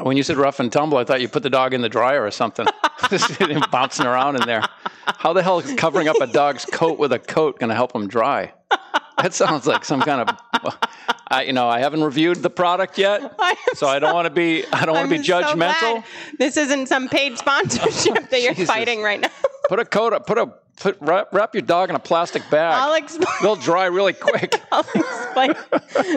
When 0.04 0.16
you 0.16 0.22
said 0.22 0.38
rough 0.38 0.60
and 0.60 0.72
tumble, 0.72 1.00
I 1.00 1.04
thought 1.04 1.22
you 1.22 1.28
put 1.28 1.42
the 1.42 1.50
dog 1.50 1.74
in 1.74 1.82
the 1.82 1.90
dryer 1.90 2.24
or 2.24 2.30
something, 2.30 2.68
just 3.10 3.40
bouncing 3.72 4.06
around 4.06 4.36
in 4.36 4.46
there. 4.46 4.62
How 5.06 5.34
the 5.34 5.42
hell 5.42 5.60
is 5.60 5.74
covering 5.74 6.08
up 6.08 6.18
a 6.22 6.28
dog's 6.28 6.66
coat 6.66 7.00
with 7.00 7.12
a 7.14 7.20
coat 7.20 7.60
going 7.60 7.70
to 7.70 7.76
help 7.76 7.96
him 7.96 8.08
dry? 8.08 8.54
That 9.22 9.34
sounds 9.34 9.66
like 9.66 9.84
some 9.84 10.02
kind 10.02 10.30
of. 10.30 10.78
I, 11.30 11.44
you 11.44 11.54
know, 11.54 11.68
I 11.68 11.80
haven't 11.80 12.04
reviewed 12.04 12.38
the 12.38 12.50
product 12.50 12.98
yet, 12.98 13.34
I 13.40 13.56
so 13.76 13.88
I 13.88 14.00
don't 14.00 14.14
want 14.14 14.26
to 14.28 14.30
be. 14.34 14.66
I 14.72 14.86
don't 14.86 14.96
want 14.96 15.10
to 15.10 15.18
be 15.18 15.24
judgmental. 15.24 15.56
glad 15.80 16.04
This 16.40 16.58
isn't 16.58 16.88
some 16.88 17.10
paid 17.10 17.38
sponsorship 17.38 18.30
that 18.30 18.42
you're 18.42 18.54
Jesus. 18.56 18.74
fighting 18.74 19.02
right 19.02 19.20
now. 19.20 19.30
Put 19.70 19.80
a 19.80 19.86
coat. 19.86 20.14
Up. 20.14 20.26
Put 20.26 20.38
a 20.38 20.54
put 20.80 20.98
wrap, 21.02 21.34
wrap 21.34 21.54
your 21.54 21.64
dog 21.64 21.90
in 21.90 21.96
a 21.96 22.00
plastic 22.00 22.50
bag. 22.50 22.76
I'll 22.76 22.94
explain. 22.94 23.28
They'll 23.42 23.56
dry 23.58 23.86
really 23.86 24.14
quick. 24.14 24.54
I'll 24.72 24.86
explain 24.96 25.54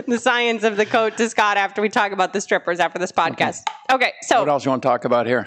the 0.06 0.18
science 0.20 0.62
of 0.62 0.76
the 0.76 0.86
coat 0.86 1.16
to 1.16 1.28
Scott 1.28 1.56
after 1.56 1.82
we 1.82 1.88
talk 1.88 2.12
about 2.12 2.32
the 2.32 2.40
strippers 2.40 2.78
after 2.78 2.98
this 2.98 3.10
podcast. 3.10 3.62
Okay, 3.90 4.06
What 4.06 4.24
so 4.24 4.38
what 4.40 4.48
else 4.48 4.64
you 4.64 4.70
want 4.70 4.82
to 4.82 4.88
talk 4.88 5.04
about 5.04 5.26
here? 5.26 5.44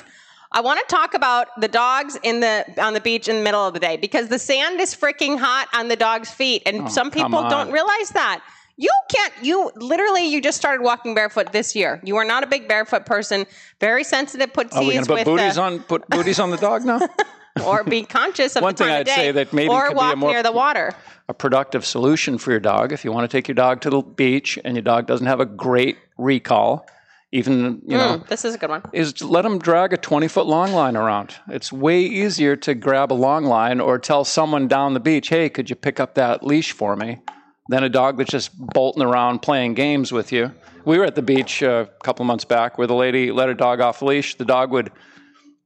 I 0.51 0.61
want 0.61 0.79
to 0.79 0.85
talk 0.93 1.13
about 1.15 1.47
the 1.59 1.67
dogs 1.67 2.17
in 2.21 2.39
the 2.41 2.65
on 2.77 2.93
the 2.93 3.01
beach 3.01 3.27
in 3.27 3.37
the 3.37 3.41
middle 3.43 3.65
of 3.65 3.73
the 3.73 3.79
day 3.79 3.97
because 3.97 4.27
the 4.27 4.37
sand 4.37 4.81
is 4.81 4.93
freaking 4.93 5.39
hot 5.39 5.67
on 5.73 5.87
the 5.87 5.95
dog's 5.95 6.29
feet, 6.29 6.61
and 6.65 6.81
oh, 6.81 6.87
some 6.89 7.07
Oh, 7.07 7.11
come 7.11 7.31
people 7.31 7.49
don't 7.49 7.71
realize 7.71 8.09
that. 8.09 8.43
You 8.77 8.89
can't. 9.09 9.33
You 9.43 9.71
literally 9.75 10.25
you 10.27 10.41
just 10.41 10.57
started 10.57 10.83
walking 10.83 11.13
barefoot 11.13 11.51
this 11.51 11.75
year. 11.75 12.01
You 12.03 12.15
are 12.17 12.25
not 12.25 12.43
a 12.43 12.47
big 12.47 12.67
barefoot 12.67 13.05
person. 13.05 13.45
Very 13.79 14.03
sensitive 14.03 14.49
Are 14.57 14.83
we 14.83 14.93
going 14.93 15.03
to 15.03 15.07
put 15.07 15.15
with 15.15 15.25
booties 15.25 15.55
the, 15.55 15.61
on? 15.61 15.79
Put 15.81 16.09
booties 16.09 16.39
on 16.39 16.49
the 16.49 16.57
dog 16.57 16.83
now? 16.83 16.99
or 17.67 17.83
be 17.83 18.03
conscious 18.03 18.55
of 18.55 18.63
One 18.63 18.73
the 18.73 18.83
time 18.83 18.87
thing 18.87 18.95
of 18.95 18.99
I'd 19.01 19.05
day, 19.05 19.15
say 19.15 19.31
that 19.33 19.53
maybe 19.53 19.69
or 19.69 19.87
could 19.89 19.89
be 19.89 19.93
a 19.93 19.97
walk 19.97 20.17
more- 20.17 20.31
near 20.31 20.41
the 20.41 20.51
water. 20.51 20.91
a 21.29 21.33
productive 21.35 21.85
solution 21.85 22.39
for 22.39 22.49
your 22.49 22.59
dog 22.59 22.91
if 22.91 23.05
you 23.05 23.11
want 23.11 23.29
to 23.29 23.37
take 23.37 23.47
your 23.47 23.53
dog 23.55 23.79
to 23.81 23.91
the 23.91 24.01
beach 24.01 24.57
and 24.65 24.75
your 24.75 24.81
dog 24.81 25.05
doesn't 25.05 25.27
have 25.27 25.39
a 25.39 25.45
great 25.45 25.97
recall 26.17 26.87
even 27.31 27.79
you 27.85 27.95
know 27.97 28.17
Mm, 28.17 28.27
this 28.27 28.43
is 28.43 28.55
a 28.55 28.57
good 28.57 28.69
one. 28.71 28.81
is 28.91 29.21
let 29.23 29.43
them 29.43 29.59
drag 29.59 29.93
a 29.93 29.97
20 29.97 30.27
foot 30.27 30.47
long 30.47 30.73
line 30.73 30.97
around 30.97 31.35
it's 31.47 31.71
way 31.71 32.01
easier 32.01 32.55
to 32.57 32.73
grab 32.73 33.11
a 33.11 33.19
long 33.27 33.45
line 33.45 33.79
or 33.79 33.99
tell 33.99 34.25
someone 34.25 34.67
down 34.67 34.95
the 34.95 34.99
beach 34.99 35.29
hey 35.29 35.47
could 35.47 35.69
you 35.69 35.75
pick 35.75 35.99
up 35.99 36.15
that 36.15 36.43
leash 36.43 36.71
for 36.71 36.95
me 36.95 37.19
than 37.69 37.83
a 37.83 37.89
dog 37.89 38.17
that's 38.17 38.31
just 38.31 38.57
bolting 38.57 39.03
around 39.03 39.41
playing 39.41 39.73
games 39.73 40.11
with 40.11 40.31
you 40.31 40.51
we 40.85 40.97
were 40.97 41.05
at 41.05 41.15
the 41.15 41.21
beach 41.21 41.63
uh, 41.63 41.85
a 41.87 42.03
couple 42.03 42.23
of 42.23 42.27
months 42.27 42.45
back 42.45 42.77
where 42.77 42.87
the 42.87 42.95
lady 42.95 43.31
let 43.31 43.47
her 43.47 43.53
dog 43.53 43.79
off 43.79 44.01
leash 44.01 44.35
the 44.35 44.45
dog 44.45 44.71
would 44.71 44.91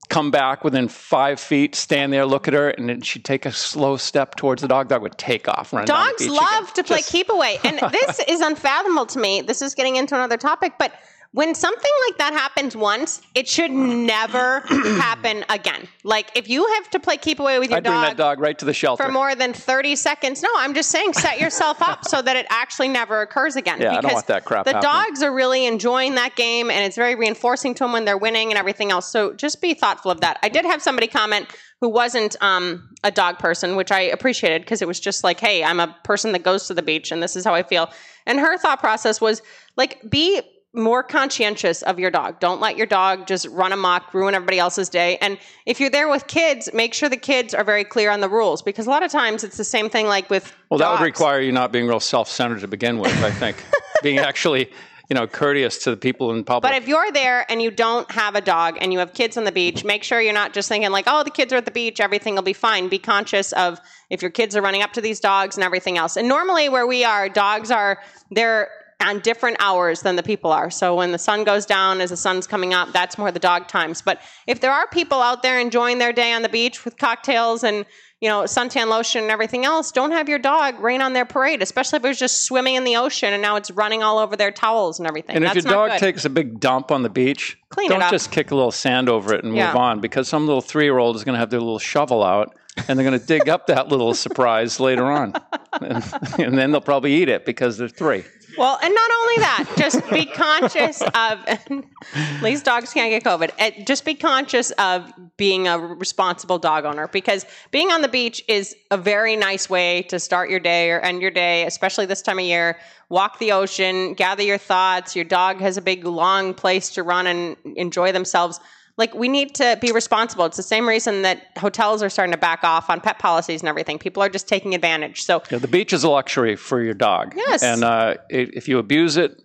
come 0.10 0.32
back 0.32 0.64
within 0.64 0.88
five 0.88 1.40
feet, 1.40 1.76
stand 1.76 2.14
there, 2.14 2.26
look 2.26 2.48
at 2.48 2.54
her, 2.54 2.70
and 2.70 2.90
then 2.90 3.02
she'd 3.02 3.26
take 3.26 3.46
a 3.46 3.52
slow 3.52 3.98
step 3.98 4.36
towards 4.36 4.62
the 4.62 4.68
dog. 4.68 4.88
Dog 4.88 5.02
would 5.02 5.18
take 5.18 5.48
off, 5.48 5.74
run 5.74 5.86
Dogs 5.86 6.28
love 6.28 6.64
again. 6.64 6.74
to 6.76 6.84
play 6.84 6.98
Just- 6.98 7.12
keep 7.12 7.30
away. 7.30 7.60
And 7.64 7.80
this 7.92 8.22
is 8.28 8.42
unfathomable 8.42 9.06
to 9.08 9.20
me. 9.20 9.42
This 9.42 9.62
is 9.62 9.76
getting 9.76 9.96
into 9.96 10.16
another 10.16 10.38
topic, 10.38 10.74
but 10.80 10.94
when 11.38 11.54
something 11.54 11.92
like 12.08 12.18
that 12.18 12.34
happens 12.34 12.76
once, 12.76 13.22
it 13.36 13.48
should 13.48 13.70
never 13.70 14.62
happen 15.00 15.46
again. 15.50 15.88
Like 16.04 16.32
if 16.36 16.50
you 16.50 16.66
have 16.66 16.90
to 16.90 17.00
play 17.00 17.18
keep 17.18 17.40
away 17.40 17.60
with 17.60 17.70
your 17.70 17.78
I'd 17.78 17.84
bring 17.84 17.94
that 17.94 18.18
dog, 18.18 18.38
dog 18.38 18.40
right 18.40 18.58
to 18.58 18.66
the 18.66 18.74
shelter. 18.74 19.04
for 19.04 19.12
more 19.12 19.36
than 19.36 19.54
30 19.54 19.96
seconds. 19.98 20.42
No, 20.42 20.50
I'm 20.58 20.74
just 20.74 20.90
saying 20.90 21.14
set 21.14 21.40
yourself 21.40 21.80
up 21.80 22.06
so 22.06 22.24
that 22.24 22.36
it 22.38 22.48
actually 22.50 22.88
never 22.88 23.22
occurs 23.22 23.56
again. 23.56 23.80
Yeah, 23.88 24.00
I 24.00 24.02
don't 24.02 24.14
want 24.14 24.26
that 24.28 24.46
crap 24.46 24.66
The 24.66 24.74
happening. 24.74 24.92
dogs 24.92 25.22
are 25.22 25.32
really 25.32 25.68
enjoying 25.68 26.16
that 26.16 26.36
game 26.36 26.72
and 26.72 26.84
it's 26.84 26.96
very 26.96 27.14
reinforcing 27.14 27.76
to 27.76 27.84
them 27.84 27.92
when 27.92 28.06
they're 28.06 28.18
winning 28.18 28.50
and 28.50 28.58
everything 28.58 28.90
else. 28.90 29.08
So 29.12 29.34
just 29.34 29.62
be 29.62 29.76
thoughtful 29.76 30.10
of 30.10 30.22
that. 30.22 30.40
I 30.42 30.50
did 30.50 30.66
have 30.66 30.82
somebody 30.82 31.06
comment 31.06 31.46
who 31.82 31.90
wasn't 31.90 32.36
um, 32.42 32.90
a 33.04 33.12
dog 33.12 33.38
person, 33.38 33.76
which 33.76 33.92
I 33.92 34.02
appreciated 34.02 34.64
because 34.64 34.82
it 34.82 34.88
was 34.88 35.00
just 35.00 35.24
like, 35.24 35.40
hey, 35.40 35.64
I'm 35.64 35.80
a 35.80 35.96
person 36.04 36.32
that 36.32 36.42
goes 36.42 36.66
to 36.68 36.74
the 36.74 36.82
beach 36.82 37.12
and 37.12 37.22
this 37.22 37.36
is 37.36 37.46
how 37.46 37.54
I 37.54 37.62
feel. 37.62 37.92
And 38.26 38.40
her 38.40 38.58
thought 38.58 38.80
process 38.80 39.22
was 39.22 39.44
like, 39.76 40.02
be 40.10 40.42
more 40.78 41.04
conscientious 41.04 41.82
of 41.82 42.00
your 42.00 42.12
dog. 42.12 42.40
Don't 42.40 42.62
let 42.62 42.78
your 42.78 42.86
dog 42.86 43.28
just 43.28 43.48
run 43.48 43.74
amok, 43.74 44.14
ruin 44.14 44.36
everybody 44.36 44.60
else's 44.60 44.90
day. 44.90 45.18
And 45.18 45.38
if 45.66 45.80
you're 45.80 45.90
there 45.90 46.08
with 46.08 46.28
kids, 46.28 46.70
make 46.74 46.94
sure 46.94 47.10
the 47.10 47.18
kids 47.18 47.54
are 47.54 47.64
very 47.64 47.84
clear 47.84 48.12
on 48.12 48.22
the 48.22 48.30
rules 48.30 48.62
because 48.62 48.88
a 48.88 48.90
lot 48.90 49.04
of 49.04 49.12
times 49.12 49.44
it's 49.44 49.58
the 49.58 49.64
same 49.64 49.90
thing 49.90 50.08
like 50.08 50.30
with 50.30 50.56
well, 50.70 50.78
that 50.78 50.92
would 50.92 51.06
require 51.06 51.42
you 51.42 51.52
not 51.52 51.72
being 51.72 51.88
real 51.88 52.00
self-centered 52.00 52.62
to 52.62 52.68
begin 52.68 53.00
with. 53.00 53.12
I 53.24 53.32
think 53.32 53.64
being 54.04 54.20
actually, 54.20 54.70
you 55.10 55.16
know, 55.16 55.26
courteous 55.26 55.80
to 55.84 55.92
the 55.92 55.98
people 55.98 56.32
in 56.32 56.44
public. 56.44 56.72
But 56.72 56.82
if 56.82 56.88
you're 56.88 57.12
there 57.12 57.50
and 57.50 57.62
you 57.62 57.72
don't 57.72 58.10
have 58.12 58.36
a 58.36 58.42
dog 58.42 58.78
and 58.80 58.94
you 58.94 59.00
have 59.00 59.14
kids 59.14 59.38
on 59.38 59.46
the 59.46 59.52
beach, 59.52 59.84
make 59.84 60.04
sure 60.04 60.22
you're 60.22 60.34
not 60.34 60.54
just 60.54 60.70
thinking 60.70 60.92
like, 60.92 61.06
"Oh, 61.08 61.24
the 61.24 61.32
kids 61.32 61.52
are 61.54 61.58
at 61.58 61.66
the 61.66 61.72
beach, 61.72 62.00
everything 62.00 62.36
will 62.36 62.44
be 62.44 62.54
fine." 62.54 62.88
Be 62.88 63.00
conscious 63.00 63.52
of 63.54 63.80
if 64.10 64.22
your 64.22 64.32
kids 64.32 64.56
are 64.56 64.62
running 64.62 64.84
up 64.84 64.94
to 64.94 65.02
these 65.02 65.20
dogs 65.20 65.58
and 65.58 65.64
everything 65.64 65.98
else. 65.98 66.18
And 66.18 66.28
normally 66.28 66.70
where 66.70 66.86
we 66.86 67.04
are, 67.04 67.30
dogs 67.30 67.72
are 67.72 68.00
they're 68.32 68.70
on 69.02 69.20
different 69.20 69.58
hours 69.60 70.02
than 70.02 70.16
the 70.16 70.24
people 70.24 70.52
are. 70.52 70.70
So 70.72 70.96
when 70.96 71.12
the 71.12 71.20
sun 71.20 71.44
goes 71.44 71.66
down 71.66 72.02
as 72.02 72.10
the 72.10 72.18
sun's 72.18 72.48
coming 72.48 72.74
up, 72.74 72.92
that's 72.94 73.18
more 73.18 73.32
the 73.32 73.40
dog 73.40 73.68
times. 73.68 74.02
But 74.02 74.22
if 74.48 74.60
there 74.60 74.72
are 74.72 74.88
people 74.88 75.22
out 75.22 75.44
there 75.44 75.60
enjoying 75.60 76.00
their 76.00 76.12
day 76.14 76.34
on 76.34 76.42
the 76.42 76.50
beach 76.50 76.84
with 76.84 76.98
cocktails 76.98 77.64
and 77.64 77.86
you 78.20 78.28
know, 78.28 78.42
suntan 78.46 78.88
lotion 78.88 79.22
and 79.22 79.30
everything 79.30 79.64
else, 79.64 79.92
don't 79.92 80.12
have 80.12 80.28
your 80.28 80.40
dog 80.40 80.80
rain 80.80 81.04
on 81.04 81.14
their 81.14 81.26
parade, 81.26 81.62
especially 81.62 81.98
if 81.98 82.04
it 82.04 82.08
was 82.08 82.18
just 82.18 82.42
swimming 82.48 82.74
in 82.74 82.84
the 82.84 82.96
ocean 82.96 83.32
and 83.32 83.44
now 83.44 83.56
it's 83.58 83.70
running 83.70 84.02
all 84.02 84.18
over 84.18 84.36
their 84.36 84.50
towels 84.50 84.98
and 84.98 85.08
everything. 85.08 85.36
and 85.36 85.46
That's 85.46 85.58
if 85.58 85.66
your 85.66 85.74
dog 85.74 85.92
good. 85.92 86.00
takes 86.00 86.26
a 86.26 86.30
big 86.32 86.60
dump 86.60 86.92
on 86.92 87.04
the 87.04 87.10
beach, 87.12 87.60
Clean 87.70 87.92
it 87.92 88.00
don't 88.00 88.10
just 88.10 88.32
kick 88.32 88.50
a 88.50 88.56
little 88.56 88.72
sand 88.72 89.08
over 89.08 89.36
it 89.36 89.44
and 89.44 89.56
Yeah. 89.56 89.68
move 89.68 89.76
on 89.76 90.00
because 90.00 90.28
some 90.28 90.48
little 90.48 90.62
three-year-old 90.62 91.16
is 91.16 91.24
going 91.24 91.34
to 91.34 91.40
have 91.40 91.52
their 91.52 91.60
little 91.60 91.78
shovel 91.78 92.24
out 92.24 92.56
and 92.88 92.98
they're 92.98 93.08
going 93.08 93.20
to 93.20 93.24
dig 93.26 93.48
up 93.50 93.68
that 93.68 93.90
little 93.90 94.14
surprise 94.16 94.80
later 94.80 95.06
on, 95.06 95.34
and, 95.82 96.04
and 96.40 96.58
then 96.58 96.72
they'll 96.72 96.82
probably 96.82 97.14
eat 97.14 97.30
it 97.30 97.46
because 97.46 97.78
they're 97.78 97.88
three. 97.88 98.24
Well, 98.58 98.80
and 98.82 98.94
not 98.94 99.12
only 99.12 99.36
that, 99.38 99.74
just 99.78 100.10
be 100.10 100.26
conscious 100.26 101.02
of. 101.14 101.46
Least 102.42 102.66
dogs 102.66 102.94
can't 102.94 103.12
get 103.12 103.24
COVID. 103.24 103.86
Just 103.86 104.04
be 104.06 104.16
conscious 104.16 104.72
of 104.72 105.12
being 105.38 105.68
a 105.68 105.78
responsible 105.78 106.58
dog 106.58 106.86
owner 106.86 107.08
because 107.08 107.46
being 107.72 107.90
on 107.90 108.02
the 108.02 108.08
beach 108.08 108.44
is 108.48 108.76
a 108.90 108.98
very 108.98 109.36
nice 109.36 109.70
way 109.70 110.02
to 110.04 110.20
start 110.20 110.50
your 110.50 110.60
day 110.60 110.90
or 110.90 111.00
end 111.02 111.22
your 111.22 111.32
day, 111.32 111.66
especially 111.66 112.06
this 112.06 112.22
time 112.22 112.40
of 112.40 112.46
year. 112.46 112.78
Walk 113.10 113.40
the 113.40 113.52
ocean, 113.52 114.14
gather 114.16 114.44
your 114.44 114.58
thoughts. 114.58 115.16
Your 115.16 115.26
dog 115.26 115.60
has 115.60 115.78
a 115.78 115.82
big, 115.82 116.06
long 116.06 116.54
place 116.54 116.90
to 116.92 117.04
run 117.04 117.28
and 117.28 117.56
enjoy 117.76 118.12
themselves. 118.12 118.60
Like 118.98 119.14
we 119.14 119.28
need 119.28 119.54
to 119.56 119.78
be 119.80 119.92
responsible. 119.92 120.46
It's 120.46 120.58
the 120.58 120.64
same 120.64 120.88
reason 120.88 121.22
that 121.22 121.52
hotels 121.58 122.02
are 122.02 122.10
starting 122.10 122.32
to 122.32 122.38
back 122.38 122.64
off 122.64 122.90
on 122.90 123.00
pet 123.00 123.20
policies 123.20 123.62
and 123.62 123.70
everything. 123.70 124.00
People 124.00 124.24
are 124.24 124.30
just 124.30 124.48
taking 124.48 124.74
advantage. 124.74 125.22
So 125.24 125.44
Yeah, 125.52 125.60
the 125.60 125.68
beach 125.68 125.94
is 125.94 126.04
a 126.04 126.10
luxury 126.10 126.56
for 126.56 126.82
your 126.82 126.96
dog. 126.96 127.34
Yes. 127.36 127.62
And 127.62 127.84
uh, 127.84 128.16
i 128.18 128.18
if 128.30 128.68
you 128.68 128.80
abuse 128.80 129.16
it, 129.18 129.40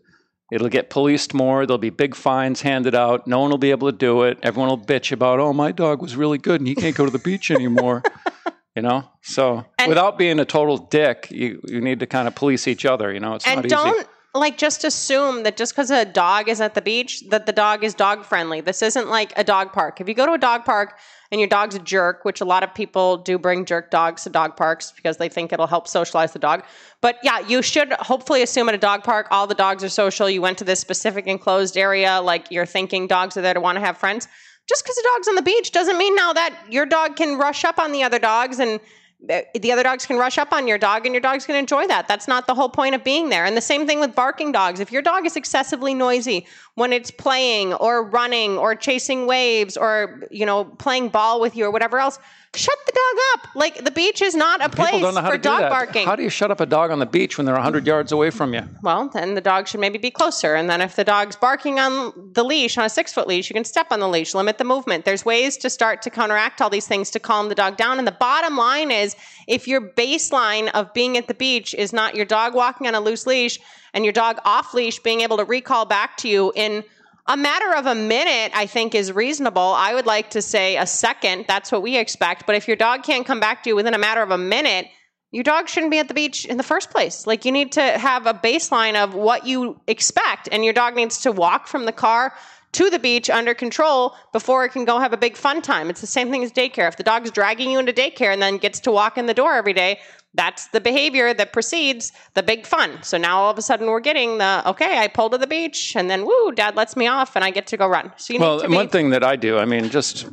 it'll 0.51 0.71
get 0.71 0.89
policed 0.89 1.35
more. 1.35 1.67
There'll 1.67 1.79
be 1.79 1.91
big 1.91 2.15
fines 2.15 2.63
handed 2.63 2.95
out. 2.95 3.27
No 3.27 3.41
one 3.41 3.51
will 3.51 3.59
be 3.59 3.71
able 3.73 3.91
to 3.91 3.97
do 3.97 4.23
it. 4.23 4.39
Everyone 4.43 4.71
will 4.71 4.79
bitch 4.79 5.13
about, 5.13 5.39
oh, 5.39 5.53
my 5.53 5.71
dog 5.71 6.01
was 6.01 6.17
really 6.17 6.39
good 6.39 6.61
and 6.61 6.69
he 6.69 6.75
can't 6.75 6.97
go 6.97 7.05
to 7.05 7.11
the 7.11 7.19
beach 7.19 7.51
anymore. 7.51 8.03
you 8.77 8.81
know? 8.81 9.09
So 9.21 9.67
And- 9.79 9.89
without 9.91 10.17
being 10.17 10.41
a 10.41 10.47
total 10.47 10.79
dick, 10.79 11.29
you, 11.31 11.61
you 11.65 11.81
need 11.83 12.01
to 12.01 12.07
kind 12.07 12.27
of 12.27 12.35
police 12.35 12.67
each 12.67 12.87
other. 12.87 13.13
You 13.13 13.21
know, 13.21 13.35
it's 13.35 13.47
and 13.47 13.69
not 13.69 13.97
easy. 13.97 14.09
Like 14.35 14.57
just 14.57 14.83
assume 14.85 15.43
that 15.43 15.59
just 15.59 15.73
because 15.73 15.91
a 15.91 16.07
dog 16.07 16.49
is 16.49 16.61
at 16.61 16.75
the 16.75 16.81
beach 16.81 17.23
that 17.29 17.45
the 17.45 17.53
dog 17.53 17.85
is 17.85 17.95
dog 17.95 18.25
friendly. 18.25 18.63
This 18.63 18.81
isn't 18.81 19.09
like 19.09 19.33
a 19.37 19.45
dog 19.45 19.73
park. 19.73 20.01
If 20.01 20.09
you 20.09 20.15
go 20.15 20.25
to 20.25 20.33
a 20.33 20.39
dog 20.39 20.65
park 20.65 20.99
and 21.31 21.39
your 21.39 21.49
dog's 21.49 21.75
a 21.75 21.79
jerk 21.79 22.25
which 22.25 22.41
a 22.41 22.45
lot 22.47 22.63
of 22.63 22.75
people 22.75 23.19
do 23.19 23.39
bring 23.39 23.67
jerk 23.67 23.91
dogs 23.91 24.25
to 24.25 24.31
dog 24.31 24.57
parks 24.57 24.93
because 24.97 25.19
they 25.19 25.29
think 25.29 25.53
it'll 25.53 25.67
help 25.67 25.87
socialize 25.87 26.33
the 26.33 26.39
dog. 26.39 26.65
But 27.03 27.19
yeah 27.23 27.41
you 27.41 27.61
should 27.61 27.93
hopefully 27.93 28.43
assume 28.43 28.71
at 28.71 28.75
a 28.75 28.79
dog 28.79 29.05
park 29.05 29.27
all 29.31 29.47
the 29.47 29.55
dogs 29.55 29.85
are 29.85 29.91
social. 29.91 30.31
You 30.31 30.41
went 30.41 30.57
to 30.59 30.65
this 30.65 30.81
specific 30.81 31.27
enclosed 31.27 31.77
area 31.77 32.23
like 32.23 32.51
you're 32.51 32.67
thinking 32.67 33.07
dogs 33.07 33.37
are 33.37 33.43
there 33.43 33.55
to 33.55 33.61
want 33.61 33.77
to 33.77 33.85
have 33.85 33.99
friends. 33.99 34.29
Just 34.67 34.85
because 34.85 34.97
the 34.97 35.09
dog's 35.15 35.29
on 35.29 35.35
the 35.35 35.43
beach 35.43 35.73
doesn't 35.73 35.99
mean 35.99 36.15
now 36.15 36.33
that 36.33 36.57
your 36.71 36.87
dog 36.87 37.17
can 37.17 37.37
rush 37.37 37.65
up 37.65 37.79
on 37.79 37.93
the 37.93 38.03
other 38.03 38.19
dogs 38.19 38.61
and 38.61 38.81
the 39.23 39.47
the 39.55 39.71
other 39.71 39.83
dogs 39.83 40.05
can 40.05 40.17
rush 40.17 40.39
up 40.39 40.53
on 40.53 40.67
your 40.67 40.79
dog 40.79 41.07
and 41.07 41.15
your 41.15 41.21
dog's 41.21 41.47
going 41.47 41.55
to 41.55 41.61
enjoy 41.61 41.87
that. 41.87 42.09
That's 42.09 42.27
not 42.27 42.47
the 42.47 42.55
whole 42.55 42.69
point 42.69 42.95
of 42.95 43.05
being 43.05 43.29
there. 43.29 43.45
And 43.45 43.57
the 43.57 43.61
same 43.61 43.87
thing 43.87 44.01
with 44.01 44.15
barking 44.15 44.53
dogs. 44.53 44.81
If 44.81 44.91
your 44.91 45.03
dog 45.03 45.27
is 45.27 45.37
excessively 45.37 45.95
noisy 45.95 46.47
when 46.75 46.93
it's 46.93 47.11
playing 47.11 47.75
or 47.75 48.03
running 48.03 48.57
or 48.57 48.75
chasing 48.75 49.27
waves 49.27 49.77
or, 49.77 50.23
you 50.31 50.47
know, 50.47 50.65
playing 50.65 51.11
ball 51.11 51.41
with 51.41 51.55
you 51.55 51.67
or 51.67 51.71
whatever 51.71 51.99
else, 51.99 52.19
shut 52.55 52.79
the 52.87 52.93
dog 52.93 53.23
up. 53.35 53.55
Like 53.55 53.85
the 53.85 53.91
beach 53.91 54.23
is 54.23 54.35
not 54.35 54.65
a 54.65 54.71
place 54.71 55.03
don't 55.03 55.15
know 55.15 55.21
how 55.21 55.31
for 55.31 55.37
do 55.37 55.43
dog 55.43 55.69
barking. 55.69 56.07
How 56.07 56.17
do 56.17 56.23
you 56.23 56.31
shut 56.31 56.51
up 56.51 56.61
a 56.61 56.67
dog 56.67 56.91
on 56.91 56.99
the 56.99 57.07
beach 57.07 57.37
when 57.37 57.45
they're 57.45 57.55
100 57.55 57.87
yards 57.87 58.11
away 58.11 58.31
from 58.31 58.55
you? 58.55 58.63
well, 58.83 59.09
then 59.09 59.35
the 59.35 59.41
dog 59.43 59.69
should 59.69 59.81
maybe 59.81 59.99
be 59.99 60.11
closer. 60.11 60.55
And 60.55 60.71
then 60.71 60.81
if 60.81 60.97
the 60.97 61.05
dog's 61.05 61.37
barking 61.37 61.79
on 61.79 62.31
the 62.33 62.43
leash, 62.45 62.79
on 62.79 62.85
a 62.85 62.91
six 62.91 63.13
foot 63.13 63.27
leash, 63.27 63.51
you 63.51 63.55
can 63.55 63.65
step 63.65 63.89
on 63.91 64.01
the 64.01 64.09
leash, 64.09 64.35
limit 64.35 64.57
the 64.57 64.65
movement. 64.65 65.05
There's 65.05 65.27
ways 65.27 65.59
to 65.59 65.69
start 65.69 66.01
to 66.03 66.11
counteract 66.11 66.63
all 66.63 66.71
these 66.71 66.87
things 66.87 67.11
to 67.11 67.21
calm 67.21 67.51
the 67.51 67.55
dog 67.55 67.77
down. 67.77 67.99
And 67.99 68.07
the 68.07 68.13
bottom 68.13 68.57
line 68.57 68.91
is 68.91 69.15
if 69.47 69.69
your 69.69 69.81
baseline 69.81 70.71
of 70.73 70.93
being 70.95 71.19
at 71.19 71.29
the 71.29 71.35
beach 71.35 71.75
is 71.75 71.93
not 71.93 72.15
your 72.15 72.25
dog 72.25 72.55
walking 72.55 72.87
on 72.87 72.95
a 72.95 73.01
loose 73.01 73.27
leash 73.27 73.59
and 73.95 74.05
your 74.05 74.13
dog 74.13 74.39
off 74.45 74.75
leash 74.75 74.99
being 74.99 75.21
able 75.21 75.37
to 75.37 75.45
recall 75.45 75.85
back 75.85 76.17
to 76.19 76.29
you 76.29 76.53
in 76.55 76.85
a 77.27 77.37
matter 77.37 77.75
of 77.75 77.87
a 77.87 77.95
minute, 77.95 78.53
I 78.55 78.67
think, 78.67 78.95
is 78.95 79.13
reasonable. 79.13 79.63
I 79.63 79.95
would 79.95 80.07
like 80.07 80.31
to 80.31 80.43
say 80.43 80.77
a 80.77 80.87
second. 80.87 81.45
That's 81.47 81.71
what 81.71 81.83
we 81.83 81.97
expect. 81.97 82.47
But 82.47 82.57
if 82.57 82.67
your 82.67 82.77
dog 82.77 83.05
can't 83.05 83.25
come 83.25 83.39
back 83.39 83.63
to 83.63 83.71
you 83.71 83.77
within 83.77 83.95
a 83.95 83.99
matter 83.99 84.23
of 84.23 84.31
a 84.31 84.39
minute, 84.39 84.87
your 85.31 85.45
dog 85.45 85.69
shouldn't 85.69 85.93
be 85.93 85.99
at 85.99 86.09
the 86.09 86.15
beach 86.15 86.45
in 86.45 86.57
the 86.57 86.63
first 86.63 86.91
place. 86.91 87.27
Like 87.27 87.45
you 87.45 87.53
need 87.53 87.73
to 87.73 87.83
have 87.83 88.27
a 88.27 88.35
baseline 88.35 88.97
of 88.97 89.15
what 89.15 89.47
you 89.47 89.81
expect, 89.87 90.49
and 90.51 90.65
your 90.65 90.75
dog 90.75 90.97
needs 90.97 91.21
to 91.23 91.33
walk 91.33 91.69
from 91.69 91.85
the 91.85 91.93
car 91.93 92.35
to 92.73 92.89
the 92.89 92.99
beach 92.99 93.29
under 93.29 93.55
control 93.55 94.15
before 94.33 94.65
it 94.65 94.71
can 94.71 94.85
go 94.85 94.99
have 94.99 95.13
a 95.13 95.17
big 95.17 95.37
fun 95.37 95.61
time. 95.63 95.91
It's 95.91 96.01
the 96.01 96.07
same 96.07 96.31
thing 96.31 96.43
as 96.43 96.53
daycare. 96.53 96.89
If 96.89 96.97
the 96.97 97.03
dog's 97.03 97.31
dragging 97.31 97.71
you 97.71 97.79
into 97.79 97.93
daycare 97.93 98.33
and 98.33 98.41
then 98.41 98.57
gets 98.57 98.81
to 98.81 98.91
walk 98.91 99.19
in 99.19 99.27
the 99.27 99.35
door 99.35 99.55
every 99.55 99.75
day, 99.75 100.01
that's 100.35 100.69
the 100.69 100.81
behavior 100.81 101.35
that 101.35 101.53
precedes 101.53 102.13
the 102.33 102.43
big 102.43 102.65
fun. 102.65 103.03
So 103.03 103.19
now 103.19 103.41
all 103.41 103.51
of 103.51 103.59
a 103.59 103.63
sudden 103.63 103.89
we're 103.89 104.01
getting 104.01 104.39
the 104.39 104.63
okay, 104.67 104.99
I 104.99 105.09
pull 105.09 105.29
to 105.31 105.39
the 105.39 105.47
beach 105.47 105.95
and 105.95 106.09
then 106.09 106.25
woo, 106.25 106.53
dad 106.53 106.75
lets 106.75 106.97
me 106.97 107.07
off 107.07 107.37
and 107.37 107.45
I 107.45 107.51
get 107.51 107.67
to 107.69 107.77
go 107.77 107.87
run. 107.87 108.13
So 108.17 108.33
you 108.33 108.41
Well, 108.41 108.57
need 108.57 108.63
to 108.63 108.69
be 108.69 108.75
one 108.75 108.89
thing 108.89 109.11
that 109.11 109.23
I 109.23 109.37
do, 109.37 109.59
I 109.59 109.67
mean, 109.67 109.91
just 109.91 110.27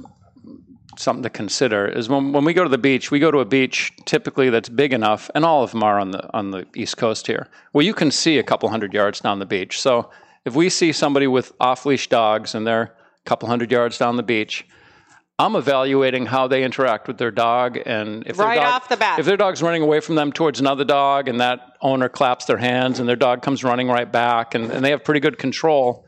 something 0.98 1.24
to 1.24 1.30
consider 1.30 1.88
is 1.88 2.10
when, 2.10 2.32
when 2.32 2.46
we 2.46 2.54
go 2.54 2.64
to 2.64 2.70
the 2.70 2.78
beach, 2.78 3.10
we 3.12 3.20
go 3.20 3.32
to 3.32 3.40
a 3.40 3.46
beach 3.46 3.94
typically 4.06 4.50
that's 4.50 4.70
big 4.70 4.94
enough, 4.94 5.30
and 5.36 5.46
all 5.46 5.64
of 5.64 5.72
them 5.72 5.84
are 5.84 6.00
on 6.00 6.12
the 6.12 6.34
on 6.36 6.52
the 6.52 6.66
east 6.76 6.98
coast 6.98 7.28
here, 7.28 7.48
where 7.72 7.86
you 7.86 7.94
can 7.94 8.12
see 8.12 8.38
a 8.38 8.44
couple 8.44 8.70
hundred 8.70 8.94
yards 8.94 9.20
down 9.20 9.40
the 9.40 9.46
beach. 9.46 9.80
So 9.82 10.10
if 10.46 10.56
we 10.56 10.70
see 10.70 10.92
somebody 10.92 11.28
with 11.28 11.52
off 11.60 11.86
leash 11.86 12.10
dogs 12.10 12.56
and 12.56 12.66
they're 12.66 12.82
a 12.82 12.92
couple 13.26 13.50
hundred 13.50 13.72
yards 13.72 13.98
down 13.98 14.16
the 14.18 14.24
beach, 14.24 14.66
I'm 15.38 15.56
evaluating 15.56 16.26
how 16.26 16.48
they 16.48 16.66
interact 16.66 17.08
with 17.08 17.18
their 17.18 17.32
dog, 17.32 17.80
and 17.86 18.28
if 18.28 18.38
Right 18.38 18.56
their 18.56 18.64
dog, 18.64 18.74
off 18.74 18.90
the 18.90 18.98
bat. 18.98 19.20
if 19.20 19.26
their 19.26 19.38
dog's 19.38 19.62
running 19.62 19.82
away 19.82 20.02
from 20.02 20.16
them 20.16 20.34
towards 20.34 20.60
another 20.60 20.84
dog, 20.84 21.30
and 21.30 21.40
that 21.40 21.78
owner 21.82 22.10
claps 22.10 22.44
their 22.44 22.58
hands, 22.58 23.00
and 23.00 23.08
their 23.08 23.16
dog 23.16 23.42
comes 23.42 23.64
running 23.64 23.88
right 23.88 24.12
back, 24.12 24.54
and, 24.54 24.70
and 24.70 24.84
they 24.84 24.90
have 24.90 25.06
pretty 25.06 25.22
good 25.22 25.38
control, 25.38 26.06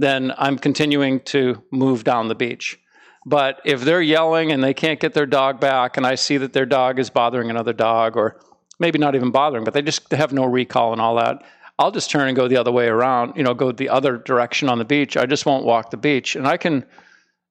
then 0.00 0.32
I'm 0.36 0.58
continuing 0.58 1.20
to 1.26 1.62
move 1.70 2.02
down 2.02 2.26
the 2.26 2.34
beach. 2.34 2.76
But 3.24 3.60
if 3.64 3.82
they're 3.82 4.02
yelling 4.02 4.50
and 4.50 4.64
they 4.64 4.74
can't 4.74 4.98
get 4.98 5.14
their 5.14 5.26
dog 5.26 5.60
back, 5.60 5.96
and 5.96 6.04
I 6.04 6.16
see 6.16 6.38
that 6.38 6.52
their 6.52 6.66
dog 6.66 6.98
is 6.98 7.08
bothering 7.08 7.50
another 7.50 7.72
dog, 7.72 8.16
or 8.16 8.40
maybe 8.80 8.98
not 8.98 9.14
even 9.14 9.30
bothering, 9.30 9.62
but 9.62 9.74
they 9.74 9.82
just 9.82 10.10
have 10.10 10.32
no 10.32 10.44
recall 10.44 10.92
and 10.92 11.00
all 11.00 11.14
that, 11.16 11.44
I'll 11.78 11.90
just 11.90 12.10
turn 12.10 12.28
and 12.28 12.36
go 12.36 12.48
the 12.48 12.56
other 12.56 12.72
way 12.72 12.86
around, 12.86 13.36
you 13.36 13.42
know, 13.42 13.54
go 13.54 13.72
the 13.72 13.88
other 13.88 14.18
direction 14.18 14.68
on 14.68 14.78
the 14.78 14.84
beach. 14.84 15.16
I 15.16 15.26
just 15.26 15.46
won't 15.46 15.64
walk 15.64 15.90
the 15.90 15.96
beach. 15.96 16.36
And 16.36 16.46
I 16.46 16.56
can, 16.56 16.84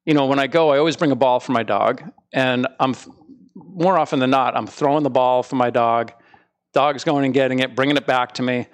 you 0.06 0.14
know, 0.14 0.26
when 0.28 0.40
I 0.40 0.48
go, 0.48 0.70
I 0.70 0.78
always 0.78 0.96
bring 0.96 1.12
a 1.12 1.16
ball 1.16 1.40
for 1.40 1.52
my 1.52 1.64
dog. 1.64 2.04
And 2.34 2.68
I'm 2.80 2.96
more 3.56 3.98
often 3.98 4.20
than 4.20 4.30
not, 4.30 4.56
I'm 4.56 4.68
throwing 4.68 5.04
the 5.04 5.10
ball 5.10 5.44
for 5.44 5.56
my 5.56 5.70
dog. 5.70 6.14
Dog's 6.74 7.04
going 7.04 7.26
and 7.26 7.34
getting 7.34 7.60
it, 7.60 7.76
bringing 7.76 7.98
it 7.98 8.06
back 8.06 8.34
to 8.34 8.44
me. 8.44 8.68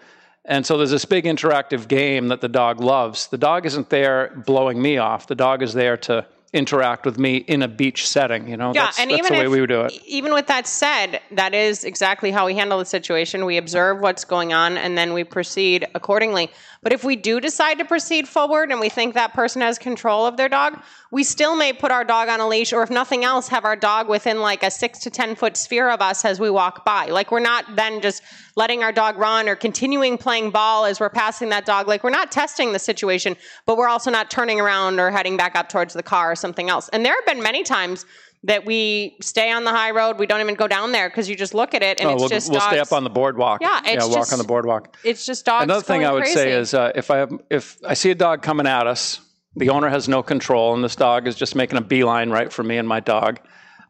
And 0.46 0.66
so 0.66 0.78
there's 0.78 0.92
this 0.92 1.06
big 1.06 1.26
interactive 1.26 1.88
game 1.88 2.28
that 2.28 2.42
the 2.42 2.48
dog 2.48 2.80
loves. 2.80 3.28
The 3.28 3.38
dog 3.38 3.66
isn't 3.66 3.90
there 3.90 4.42
blowing 4.46 4.82
me 4.82 4.98
off. 4.98 5.28
The 5.28 5.36
dog 5.36 5.62
is 5.62 5.74
there 5.74 5.98
to 5.98 6.26
interact 6.54 7.06
with 7.06 7.20
me 7.20 7.38
in 7.38 7.62
a 7.62 7.68
beach 7.68 8.08
setting. 8.08 8.48
You 8.48 8.58
know, 8.58 8.74
Yeah, 8.74 8.86
that's, 8.86 9.00
and 9.00 9.12
that's 9.12 9.20
even 9.20 9.34
the 9.34 9.40
way 9.40 9.46
if, 9.46 9.52
we 9.52 9.62
would 9.62 9.70
do 9.70 9.82
it. 9.82 9.94
Even 10.06 10.34
with 10.34 10.48
that 10.48 10.68
said, 10.68 11.22
that 11.32 11.54
is 11.54 11.84
exactly 11.84 12.32
how 12.32 12.46
we 12.46 12.56
handle 12.56 12.80
the 12.80 12.86
situation. 12.86 13.46
We 13.46 13.58
observe 13.58 14.00
what's 14.00 14.24
going 14.24 14.54
on 14.54 14.78
and 14.78 14.98
then 14.98 15.14
we 15.14 15.24
proceed 15.24 15.86
accordingly. 15.94 16.50
But 16.82 16.94
if 16.94 17.04
we 17.04 17.16
do 17.16 17.40
decide 17.40 17.80
to 17.80 17.86
proceed 17.86 18.28
forward 18.28 18.72
and 18.72 18.80
we 18.80 18.90
think 18.90 19.14
that 19.16 19.34
person 19.34 19.62
has 19.62 19.78
control 19.78 20.26
of 20.26 20.38
their 20.38 20.48
dog, 20.48 20.82
we 21.12 21.24
still 21.24 21.56
may 21.56 21.74
put 21.74 21.92
our 21.92 22.04
dog 22.04 22.30
on 22.30 22.40
a 22.40 22.48
leash, 22.48 22.72
or 22.72 22.84
if 22.84 22.90
nothing 22.90 23.24
else, 23.24 23.48
have 23.50 23.66
our 23.66 23.76
dog 23.76 24.08
within 24.08 24.40
like 24.40 24.64
a 24.64 24.72
six 24.72 25.00
to 25.00 25.10
10 25.10 25.36
foot 25.36 25.58
sphere 25.58 25.90
of 25.90 26.02
us 26.02 26.24
as 26.24 26.40
we 26.40 26.50
walk 26.50 26.86
by. 26.86 27.08
Like 27.08 27.32
we're 27.32 27.40
not 27.40 27.76
then 27.76 28.02
just 28.02 28.24
letting 28.58 28.84
our 28.84 28.92
dog 28.92 29.18
run 29.18 29.48
or 29.48 29.56
continuing 29.56 30.18
playing 30.18 30.50
ball 30.50 30.84
as 30.84 31.00
we're 31.00 31.12
passing 31.12 31.50
that 31.50 31.64
dog. 31.66 31.88
Like 31.88 32.04
we're 32.04 32.10
not 32.10 32.32
testing 32.32 32.74
the 32.74 32.80
situation, 32.80 33.38
but 33.68 33.78
we're 33.78 33.88
also 33.88 34.10
not 34.10 34.32
turning 34.32 34.60
around 34.60 35.00
or 35.00 35.12
heading 35.12 35.38
back 35.38 35.56
up 35.56 35.70
towards 35.70 35.94
the 35.94 36.02
car 36.04 36.32
or 36.32 36.36
something 36.36 36.68
else. 36.68 36.90
And 36.90 37.06
there 37.06 37.14
have 37.14 37.26
been 37.26 37.42
many 37.42 37.64
times 37.64 38.06
that 38.44 38.66
we 38.66 39.16
stay 39.22 39.52
on 39.52 39.64
the 39.64 39.72
high 39.72 39.92
road. 39.92 40.18
We 40.18 40.26
don't 40.26 40.42
even 40.42 40.56
go 40.56 40.68
down 40.68 40.92
there 40.92 41.08
because 41.08 41.30
you 41.30 41.36
just 41.36 41.54
look 41.54 41.76
at 41.76 41.84
it 41.84 42.00
and 42.00 42.10
Oh, 42.10 42.14
it's 42.14 42.20
we'll, 42.22 42.30
just 42.30 42.52
we'll 42.52 42.62
stay 42.62 42.80
up 42.80 42.92
on 42.92 43.04
the 43.04 43.10
boardwalk. 43.12 43.62
Yeah, 43.62 43.80
it's 43.86 44.08
yeah, 44.08 44.16
walk 44.16 44.32
on 44.34 44.40
the 44.40 44.44
boardwalk. 44.44 44.98
It's 45.04 45.24
just 45.24 45.46
dogs. 45.46 45.64
Another 45.64 45.84
thing 45.84 46.04
I 46.04 46.12
would 46.12 46.24
crazy. 46.24 46.36
say 46.36 46.52
is 46.52 46.74
uh, 46.74 46.92
if 46.96 47.12
I 47.12 47.18
have, 47.18 47.32
if 47.52 47.78
I 47.86 47.94
see 47.94 48.10
a 48.10 48.16
dog 48.16 48.42
coming 48.42 48.66
at 48.66 48.88
us, 48.88 49.22
the 49.56 49.70
owner 49.70 49.90
has 49.90 50.08
no 50.08 50.24
control, 50.24 50.74
and 50.74 50.84
this 50.84 50.96
dog 50.96 51.28
is 51.28 51.36
just 51.36 51.56
making 51.56 51.78
a 51.78 51.82
beeline 51.82 52.32
right 52.32 52.52
for 52.52 52.64
me 52.64 52.78
and 52.78 52.88
my 52.88 53.00
dog. 53.00 53.40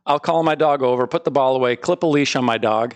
I'll 0.06 0.19
call 0.19 0.43
my 0.43 0.56
dog 0.56 0.82
over, 0.82 1.08
put 1.08 1.25
the 1.25 1.32
ball 1.32 1.56
away, 1.56 1.75
clip 1.75 2.03
a 2.03 2.08
leash 2.08 2.36
on 2.38 2.45
my 2.45 2.58
dog, 2.58 2.95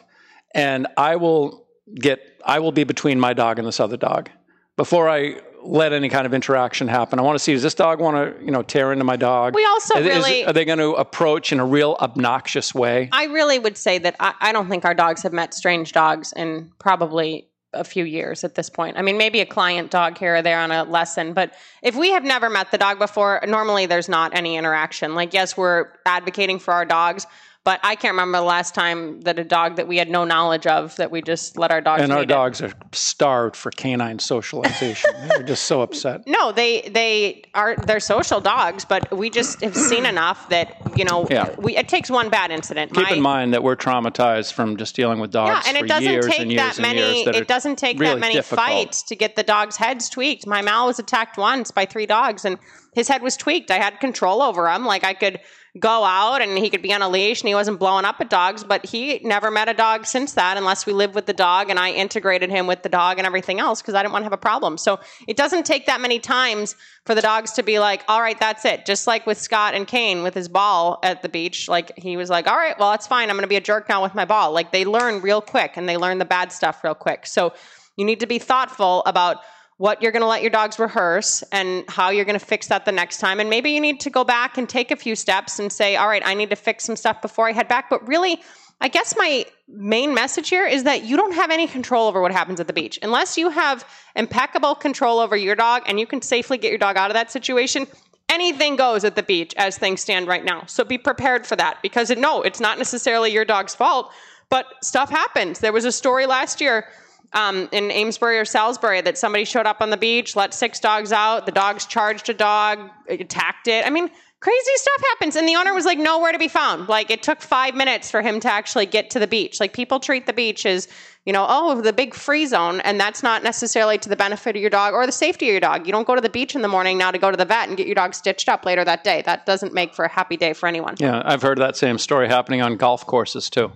and 0.54 0.88
I 0.98 1.18
will 1.18 1.61
get 1.96 2.42
I 2.46 2.60
will 2.60 2.72
be 2.72 2.84
between 2.84 3.20
my 3.20 3.34
dog 3.34 3.60
and 3.60 3.68
this 3.68 3.80
other 3.80 3.98
dog 3.98 4.30
before 4.78 5.10
I 5.10 5.42
let 5.64 5.94
any 5.94 6.10
kind 6.10 6.26
of 6.26 6.34
interaction 6.34 6.88
happen. 6.88 7.20
I 7.20 7.22
want 7.22 7.36
to 7.36 7.40
see 7.40 7.54
does 7.54 7.62
this 7.62 7.76
dog 7.76 8.00
want 8.00 8.16
to 8.18 8.44
you 8.44 8.52
know 8.52 8.64
tear 8.64 8.92
into 8.92 9.04
my 9.04 9.16
dog? 9.16 9.56
We 9.56 9.66
also 9.66 10.00
Is- 10.00 10.08
is- 10.08 10.16
really- 10.16 10.46
are 10.46 10.54
they 10.54 10.66
going 10.66 10.80
to 10.80 10.94
approach 10.94 11.52
in 11.52 11.60
a 11.60 11.66
real 11.66 11.98
obnoxious 12.00 12.74
way? 12.74 13.10
I 13.12 13.26
really 13.26 13.60
would 13.60 13.78
say 13.78 13.98
that 14.00 14.16
I, 14.20 14.34
I 14.40 14.52
don't 14.52 14.70
think 14.70 14.86
our 14.86 14.96
dogs 14.96 15.22
have 15.24 15.34
met 15.34 15.54
strange 15.54 15.92
dogs 15.92 16.34
in 16.36 16.72
probably 16.80 17.48
a 17.74 17.84
few 17.84 18.04
years 18.04 18.44
at 18.44 18.56
this 18.56 18.70
point. 18.70 18.98
I 18.98 19.02
mean, 19.02 19.18
maybe 19.18 19.40
a 19.40 19.46
client 19.46 19.92
dog 19.92 20.18
here 20.18 20.36
or 20.36 20.42
there 20.42 20.60
on 20.60 20.72
a 20.72 20.84
lesson, 20.84 21.34
but 21.34 21.54
if 21.82 21.96
we 21.96 22.12
have 22.12 22.24
never 22.24 22.50
met 22.50 22.70
the 22.72 22.78
dog 22.78 23.00
before, 23.00 23.42
normally 23.48 23.86
there's 23.86 24.10
not 24.10 24.36
any 24.36 24.58
interaction. 24.58 25.16
Like, 25.16 25.34
yes, 25.34 25.56
we're 25.56 25.88
advocating 26.06 26.60
for 26.60 26.74
our 26.74 26.84
dogs, 26.84 27.26
but 27.64 27.80
I 27.84 27.96
can't 27.96 28.14
remember 28.14 28.40
the 28.40 28.44
last 28.44 28.74
time 28.74 29.22
that 29.22 29.38
a 29.38 29.44
dog 29.44 29.76
that 29.76 29.88
we 29.88 29.98
had 29.98 30.10
no 30.10 30.24
knowledge 30.24 30.66
of 30.66 30.96
that 30.96 31.12
we 31.12 31.22
just 31.22 31.58
let 31.60 31.70
our 31.72 31.80
dogs 31.80 32.02
and 32.02 32.12
our 32.12 32.20
meet 32.20 32.24
it. 32.24 32.28
dogs 32.30 32.62
are 32.62 32.74
starved 32.92 33.56
for 33.56 33.70
canine 33.70 34.18
socialization. 34.18 35.12
They're 35.30 35.44
just 35.44 35.66
so 35.66 35.82
upset. 35.82 36.22
No, 36.28 36.52
they 36.52 36.82
they 36.82 37.44
are 37.54 37.76
they're 37.76 38.00
social 38.00 38.42
dogs, 38.42 38.84
but 38.86 39.16
we 39.16 39.30
just 39.30 39.62
have 39.62 39.76
seen 39.76 40.06
enough 40.08 40.50
that 40.50 40.76
you 40.98 41.06
know 41.06 41.28
Yeah. 41.30 41.54
we 41.60 41.78
it 41.78 41.88
takes 41.88 42.10
one 42.10 42.30
bad 42.30 42.50
incident. 42.52 42.94
Keep 42.94 43.04
My- 43.10 43.16
in 43.16 43.22
mind 43.22 43.54
that 43.54 43.62
we're 43.64 43.76
traumatized 43.76 44.54
from 44.54 44.78
just 44.78 44.96
dealing 44.96 45.20
with 45.20 45.32
dogs 45.32 45.66
Yeah, 45.66 45.70
and 45.70 45.78
it 45.78 45.88
doesn't 45.88 46.22
take 46.32 46.58
that 46.58 46.80
many. 46.80 47.26
That 47.26 47.36
It 47.36 47.48
doesn't 47.48 47.76
take 47.78 48.00
really 48.00 48.14
that 48.16 48.20
many 48.20 48.34
difficult. 48.36 48.68
fights 48.68 49.04
to 49.04 49.16
get 49.16 49.36
the 49.36 49.44
dog's 49.44 49.78
heads 49.78 50.10
tweaked. 50.10 50.48
My 50.48 50.62
Mal 50.62 50.88
was 50.88 50.98
attacked 50.98 51.38
once 51.38 51.70
by 51.70 51.86
three 51.86 52.08
dogs, 52.08 52.44
and 52.44 52.58
his 52.96 53.08
head 53.08 53.22
was 53.22 53.38
tweaked. 53.38 53.70
I 53.72 53.78
had 53.78 54.00
control 54.00 54.42
over 54.42 54.68
him. 54.70 54.84
Like 54.86 55.04
I 55.04 55.14
could 55.14 55.40
go 55.80 56.04
out 56.04 56.42
and 56.42 56.58
he 56.58 56.70
could 56.70 56.82
be 56.82 56.94
on 56.94 57.02
a 57.02 57.10
leash, 57.10 57.42
and 57.42 57.48
he 57.48 57.56
wasn't 57.56 57.80
blowing 57.80 58.06
up 58.06 58.20
at 58.20 58.30
dogs. 58.30 58.64
But 58.64 58.86
he 58.86 59.20
never 59.24 59.50
met 59.50 59.70
a 59.70 59.74
dog 59.74 60.06
since 60.06 60.34
that, 60.34 60.58
unless 60.58 60.86
we 60.86 60.94
lived 60.94 61.16
with 61.16 61.26
the 61.26 61.34
dog, 61.34 61.70
and 61.70 61.80
I 61.80 61.92
integrated 61.92 62.50
him 62.50 62.68
with 62.68 62.84
the 62.84 62.90
dog 62.90 63.18
and 63.18 63.26
everything 63.26 63.60
else 63.60 63.82
because 63.82 63.94
I 63.94 64.02
didn't 64.02 64.14
want 64.14 64.24
to 64.24 64.26
have 64.26 64.34
a 64.34 64.38
problem. 64.38 64.78
So 64.78 65.00
it 65.28 65.38
doesn't 65.38 65.66
take 65.66 65.86
that 65.86 66.02
many 66.02 66.20
times 66.20 66.76
for 67.06 67.16
the 67.16 67.22
dogs 67.22 67.54
to 67.54 67.64
be 67.64 67.80
like, 67.80 68.04
"All 68.08 68.22
right, 68.22 68.40
that's 68.40 68.66
it." 68.66 68.86
Just 68.86 69.08
like 69.08 69.26
with 69.26 69.40
Scott 69.40 69.74
and 69.74 69.88
Kane 69.88 70.24
with 70.24 70.34
his 70.34 70.50
ball 70.50 71.00
at 71.04 71.22
the 71.22 71.30
beach, 71.30 71.70
like 71.70 71.98
he 71.98 72.18
was 72.18 72.30
like, 72.30 72.48
"All 72.48 72.58
right, 72.58 72.78
well, 72.78 72.92
that's 72.92 73.08
fine. 73.08 73.30
I'm 73.30 73.36
going 73.36 73.44
to 73.44 73.48
be 73.48 73.56
a 73.56 73.62
jerk 73.62 73.88
now 73.88 74.04
with 74.04 74.16
my 74.16 74.26
ball." 74.26 74.52
Like 74.52 74.72
they 74.72 74.86
learn 74.86 75.22
real 75.22 75.42
quick 75.42 75.78
and 75.78 75.88
they 75.88 75.98
learn 75.98 76.18
the 76.18 76.26
bad 76.26 76.52
stuff 76.52 76.84
real 76.84 76.96
quick. 76.96 77.26
So 77.26 77.54
you 77.96 78.06
need 78.06 78.20
to 78.20 78.28
be 78.28 78.40
thoughtful 78.40 79.04
about 79.06 79.38
what 79.78 80.02
you're 80.02 80.12
going 80.12 80.22
to 80.22 80.28
let 80.28 80.42
your 80.42 80.52
dogs 80.52 80.78
rehearse 80.78 81.44
and 81.52 81.84
how 81.88 82.10
you're 82.10 82.26
going 82.26 82.40
to 82.40 82.46
fix 82.46 82.68
that 82.68 82.86
the 82.86 82.92
next 82.92 83.18
time. 83.18 83.40
And 83.40 83.50
maybe 83.50 83.72
you 83.72 83.82
need 83.82 84.00
to 84.02 84.10
go 84.10 84.24
back 84.24 84.58
and 84.58 84.70
take 84.70 84.92
a 84.92 84.96
few 84.96 85.16
steps 85.16 85.58
and 85.58 85.72
say, 85.72 85.96
all 85.96 86.08
right, 86.08 86.22
I 86.24 86.34
need 86.36 86.52
to 86.52 86.56
fix 86.56 86.84
some 86.84 86.96
stuff 86.96 87.22
before 87.22 87.50
I 87.50 87.52
head 87.52 87.68
back. 87.68 87.90
But 87.90 88.08
really, 88.08 88.42
I 88.80 88.88
guess 88.88 89.16
my 89.16 89.46
main 89.68 90.14
message 90.14 90.50
here 90.50 90.66
is 90.66 90.84
that 90.84 91.04
you 91.04 91.16
don't 91.16 91.34
have 91.34 91.52
any 91.52 91.68
control 91.68 92.08
over 92.08 92.22
what 92.22 92.32
happens 92.32 92.60
at 92.60 92.68
the 92.68 92.74
beach. 92.74 93.00
Unless 93.02 93.38
you 93.38 93.50
have 93.50 93.86
impeccable 94.16 94.76
control 94.76 95.20
over 95.20 95.36
your 95.36 95.56
dog 95.56 95.84
and 95.88 96.00
you 96.00 96.08
can 96.08 96.22
safely 96.22 96.58
get 96.58 96.70
your 96.70 96.80
dog 96.80 96.98
out 96.98 97.10
of 97.10 97.14
that 97.14 97.32
situation, 97.32 97.88
anything 98.30 98.76
goes 98.76 99.04
at 99.04 99.16
the 99.16 99.24
beach 99.24 99.54
as 99.58 99.78
things 99.78 100.02
stand 100.02 100.28
right 100.28 100.44
now. 100.44 100.64
So 100.66 100.84
be 100.84 100.98
prepared 100.98 101.46
for 101.46 101.56
that 101.58 101.82
because 101.84 102.10
it, 102.10 102.18
no, 102.18 102.42
it's 102.42 102.60
not 102.60 102.78
necessarily 102.78 103.32
your 103.32 103.46
dog's 103.46 103.76
fault, 103.76 104.12
but 104.50 104.66
stuff 104.84 105.10
happens. 105.10 105.60
There 105.60 105.74
was 105.74 105.86
a 105.86 105.92
story 105.92 106.26
last 106.26 106.60
year 106.60 106.88
um, 107.34 107.70
in 107.72 107.92
Amesbury 107.92 108.38
or 108.38 108.46
Salisbury 108.46 109.02
that 109.02 109.18
somebody 109.18 109.46
showed 109.46 109.66
up 109.66 109.82
on 109.82 109.90
the 109.90 109.98
beach, 109.98 110.36
let 110.36 110.54
six 110.54 110.80
dogs 110.80 111.12
out. 111.12 111.46
The 111.46 111.52
dogs 111.52 111.86
charged 111.86 112.30
a 112.30 112.34
dog, 112.34 112.90
attacked 113.08 113.68
it. 113.68 113.86
I 113.86 113.90
mean, 113.90 114.10
crazy 114.42 114.72
stuff 114.76 115.02
happens. 115.10 115.36
And 115.36 115.48
the 115.48 115.56
owner 115.56 115.74
was 115.74 115.86
like 115.86 115.98
nowhere 115.98 116.34
to 116.34 116.40
be 116.40 116.50
found. 116.50 116.90
Like 116.90 117.10
it 117.10 117.24
took 117.24 117.42
five 117.42 117.76
minutes 117.76 118.12
for 118.12 118.22
him 118.22 118.40
to 118.42 118.52
actually 118.52 118.86
get 118.88 119.12
to 119.12 119.20
the 119.20 119.28
beach. 119.28 119.60
Like 119.60 119.72
people 119.72 120.00
treat 120.00 120.26
the 120.26 120.34
beach 120.34 120.66
as, 120.66 120.88
you 121.26 121.32
know, 121.32 121.46
oh, 121.48 121.80
the 121.80 121.94
big 121.94 122.14
free 122.14 122.48
zone. 122.48 122.82
And 122.82 123.00
that's 123.00 123.24
not 123.24 123.44
necessarily 123.44 123.98
to 124.00 124.10
the 124.10 124.16
benefit 124.16 124.56
of 124.56 124.62
your 124.62 124.72
dog 124.72 124.94
or 124.94 125.06
the 125.06 125.12
safety 125.12 125.48
of 125.48 125.52
your 125.52 125.62
dog. 125.62 125.86
You 125.86 125.94
don't 125.94 126.08
go 126.08 126.16
to 126.16 126.22
the 126.22 126.30
beach 126.30 126.56
in 126.56 126.64
the 126.64 126.68
morning 126.68 126.98
now 126.98 127.12
to 127.12 127.18
go 127.18 127.32
to 127.32 127.38
the 127.38 127.46
vet 127.46 127.70
and 127.70 127.78
get 127.78 127.86
your 127.86 127.96
dog 127.96 128.14
stitched 128.14 128.50
up 128.50 128.66
later 128.66 128.84
that 128.84 129.04
day. 129.04 129.22
That 129.26 129.46
doesn't 129.46 129.74
make 129.74 129.94
for 129.94 130.04
a 130.04 130.10
happy 130.10 130.38
day 130.38 130.54
for 130.54 130.68
anyone. 130.68 130.96
Yeah, 131.00 131.22
I've 131.24 131.44
heard 131.44 131.60
that 131.60 131.78
same 131.78 131.98
story 131.98 132.28
happening 132.28 132.62
on 132.62 132.76
golf 132.78 133.06
courses 133.06 133.50
too. 133.50 133.72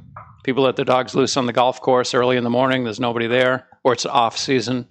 People 0.45 0.63
let 0.63 0.75
their 0.75 0.85
dogs 0.85 1.15
loose 1.15 1.37
on 1.37 1.47
the 1.47 1.53
golf 1.53 1.81
course 1.81 2.13
early 2.13 2.37
in 2.37 2.43
the 2.43 2.51
morning. 2.51 2.83
There's 2.83 2.99
nobody 2.99 3.25
there, 3.25 3.67
or 3.83 3.93
it's 3.93 4.05
off 4.05 4.37
season, 4.37 4.87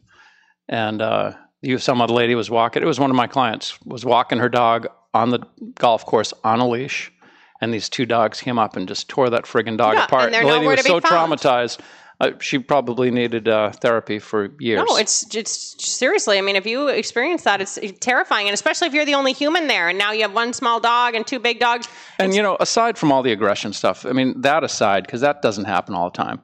and 0.69 1.01
uh, 1.01 1.35
you 1.62 1.79
some 1.79 2.01
other 2.01 2.12
lady 2.12 2.35
was 2.35 2.51
walking. 2.51 2.83
It 2.83 2.87
was 2.87 2.99
one 2.99 3.09
of 3.09 3.14
my 3.14 3.29
clients 3.29 3.79
was 3.85 4.05
walking 4.05 4.38
her 4.40 4.49
dog 4.49 4.88
on 5.14 5.31
the 5.31 5.38
golf 5.77 6.05
course 6.07 6.35
on 6.43 6.59
a 6.59 6.67
leash, 6.69 7.12
and 7.61 7.73
these 7.73 7.88
two 7.88 8.05
dogs 8.05 8.40
came 8.40 8.59
up 8.59 8.75
and 8.77 8.88
just 8.88 9.09
tore 9.09 9.31
that 9.31 9.45
friggin' 9.45 9.77
dog 9.79 9.95
Yeah, 9.95 10.07
apart. 10.07 10.33
and 10.35 10.45
the 10.45 10.53
lady 10.53 10.67
was 10.67 10.83
so 10.85 11.01
found. 11.01 11.33
traumatized. 11.33 11.79
Uh, 12.25 12.39
she 12.41 12.59
probably 12.59 13.11
needed 13.11 13.49
uh, 13.49 13.71
therapy 13.71 14.19
for 14.19 14.51
years. 14.59 14.83
No, 14.87 14.97
it's 14.97 15.35
it's 15.35 15.85
seriously. 15.85 16.39
I 16.39 16.41
mean, 16.41 16.57
if 16.57 16.67
you 16.67 16.89
experience 16.89 17.43
that, 17.43 17.61
it's 17.61 17.79
terrifying, 18.01 18.47
and 18.47 18.55
especially 18.55 18.89
if 18.89 18.95
you're 18.95 19.05
the 19.05 19.15
only 19.15 19.33
human 19.33 19.67
there, 19.67 19.89
and 19.89 19.99
now 19.99 20.13
you 20.13 20.23
have 20.23 20.33
one 20.33 20.53
small 20.53 20.81
dog 20.81 21.15
and 21.15 21.27
two 21.27 21.39
big 21.39 21.61
dogs. 21.61 21.89
And 22.19 22.35
you 22.35 22.43
know, 22.43 22.57
aside 22.61 22.97
from 22.97 23.13
all 23.13 23.23
the 23.23 23.33
aggression 23.33 23.73
stuff, 23.73 24.07
I 24.07 24.13
mean, 24.13 24.41
that 24.41 24.65
aside, 24.65 25.05
because 25.05 25.21
that 25.21 25.43
doesn't 25.43 25.67
happen 25.67 25.95
all 25.95 26.11
the 26.11 26.17
time. 26.17 26.41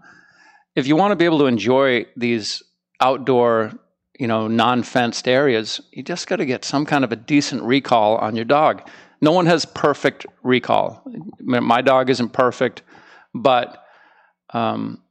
If 0.76 0.86
you 0.86 0.96
want 0.96 1.12
to 1.12 1.16
be 1.16 1.24
able 1.24 1.38
to 1.38 1.46
enjoy 1.46 2.06
these 2.16 2.62
outdoor, 3.00 3.72
you 4.18 4.26
know, 4.26 4.46
non-fenced 4.46 5.26
areas, 5.26 5.80
you 5.92 6.02
just 6.02 6.26
got 6.26 6.36
to 6.36 6.46
get 6.46 6.64
some 6.64 6.84
kind 6.86 7.04
of 7.04 7.12
a 7.12 7.16
decent 7.16 7.62
recall 7.62 8.16
on 8.18 8.36
your 8.36 8.44
dog. 8.44 8.88
No 9.20 9.32
one 9.32 9.46
has 9.46 9.64
perfect 9.64 10.26
recall. 10.42 11.02
My 11.40 11.82
dog 11.82 12.08
isn't 12.08 12.32
perfect, 12.32 12.82
but 13.34 13.84
um, 14.54 15.02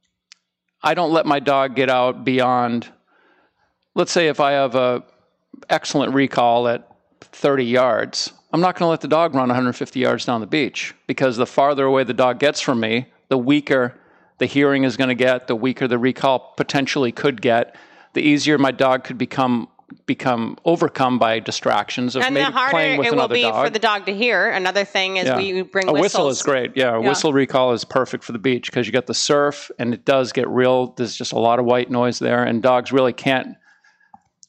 I 0.82 0.94
don't 0.94 1.12
let 1.12 1.26
my 1.26 1.40
dog 1.40 1.76
get 1.76 1.90
out 1.90 2.24
beyond. 2.24 2.88
Let's 3.94 4.12
say 4.12 4.28
if 4.28 4.40
I 4.40 4.52
have 4.52 4.74
a 4.74 5.02
excellent 5.68 6.14
recall 6.14 6.68
at 6.68 6.88
30 7.20 7.64
yards, 7.64 8.32
I'm 8.52 8.60
not 8.60 8.76
going 8.76 8.86
to 8.86 8.90
let 8.90 9.00
the 9.00 9.08
dog 9.08 9.34
run 9.34 9.48
150 9.48 10.00
yards 10.00 10.24
down 10.24 10.40
the 10.40 10.46
beach 10.46 10.94
because 11.06 11.36
the 11.36 11.46
farther 11.46 11.84
away 11.84 12.04
the 12.04 12.14
dog 12.14 12.38
gets 12.38 12.60
from 12.60 12.80
me, 12.80 13.06
the 13.28 13.38
weaker 13.38 14.00
the 14.40 14.46
hearing 14.46 14.84
is 14.84 14.96
going 14.96 15.08
to 15.08 15.14
get, 15.14 15.46
the 15.46 15.54
weaker 15.54 15.86
the 15.86 15.98
recall 15.98 16.54
potentially 16.56 17.12
could 17.12 17.42
get, 17.42 17.76
the 18.14 18.22
easier 18.22 18.56
my 18.56 18.70
dog 18.70 19.04
could 19.04 19.18
become 19.18 19.68
become 20.06 20.56
overcome 20.64 21.18
by 21.18 21.40
distractions 21.40 22.16
of 22.16 22.22
And 22.22 22.34
maybe 22.34 22.46
the 22.46 22.52
harder 22.52 22.70
playing 22.70 22.98
with 22.98 23.06
it 23.08 23.10
will 23.10 23.18
another 23.20 23.34
be 23.34 23.42
dog. 23.42 23.64
for 23.66 23.70
the 23.70 23.78
dog 23.78 24.06
to 24.06 24.14
hear. 24.14 24.50
Another 24.50 24.84
thing 24.84 25.16
is 25.16 25.26
Yeah. 25.26 25.36
we 25.36 25.62
bring 25.62 25.88
a 25.88 25.92
whistles. 25.92 26.02
whistle 26.02 26.28
is 26.28 26.42
great. 26.42 26.72
Yeah, 26.76 26.96
a 26.96 27.00
Yeah. 27.02 27.08
whistle 27.08 27.32
recall 27.32 27.72
is 27.72 27.84
perfect 27.84 28.24
for 28.24 28.32
the 28.32 28.38
beach 28.38 28.66
because 28.70 28.86
you 28.86 28.92
got 28.92 29.06
the 29.06 29.14
surf 29.14 29.70
and 29.78 29.92
it 29.94 30.04
does 30.04 30.32
get 30.32 30.48
real. 30.48 30.88
There's 30.96 31.16
just 31.16 31.32
a 31.32 31.38
lot 31.38 31.58
of 31.58 31.64
white 31.64 31.90
noise 31.90 32.18
there, 32.18 32.42
and 32.44 32.62
dogs 32.62 32.92
really 32.92 33.12
can't. 33.12 33.56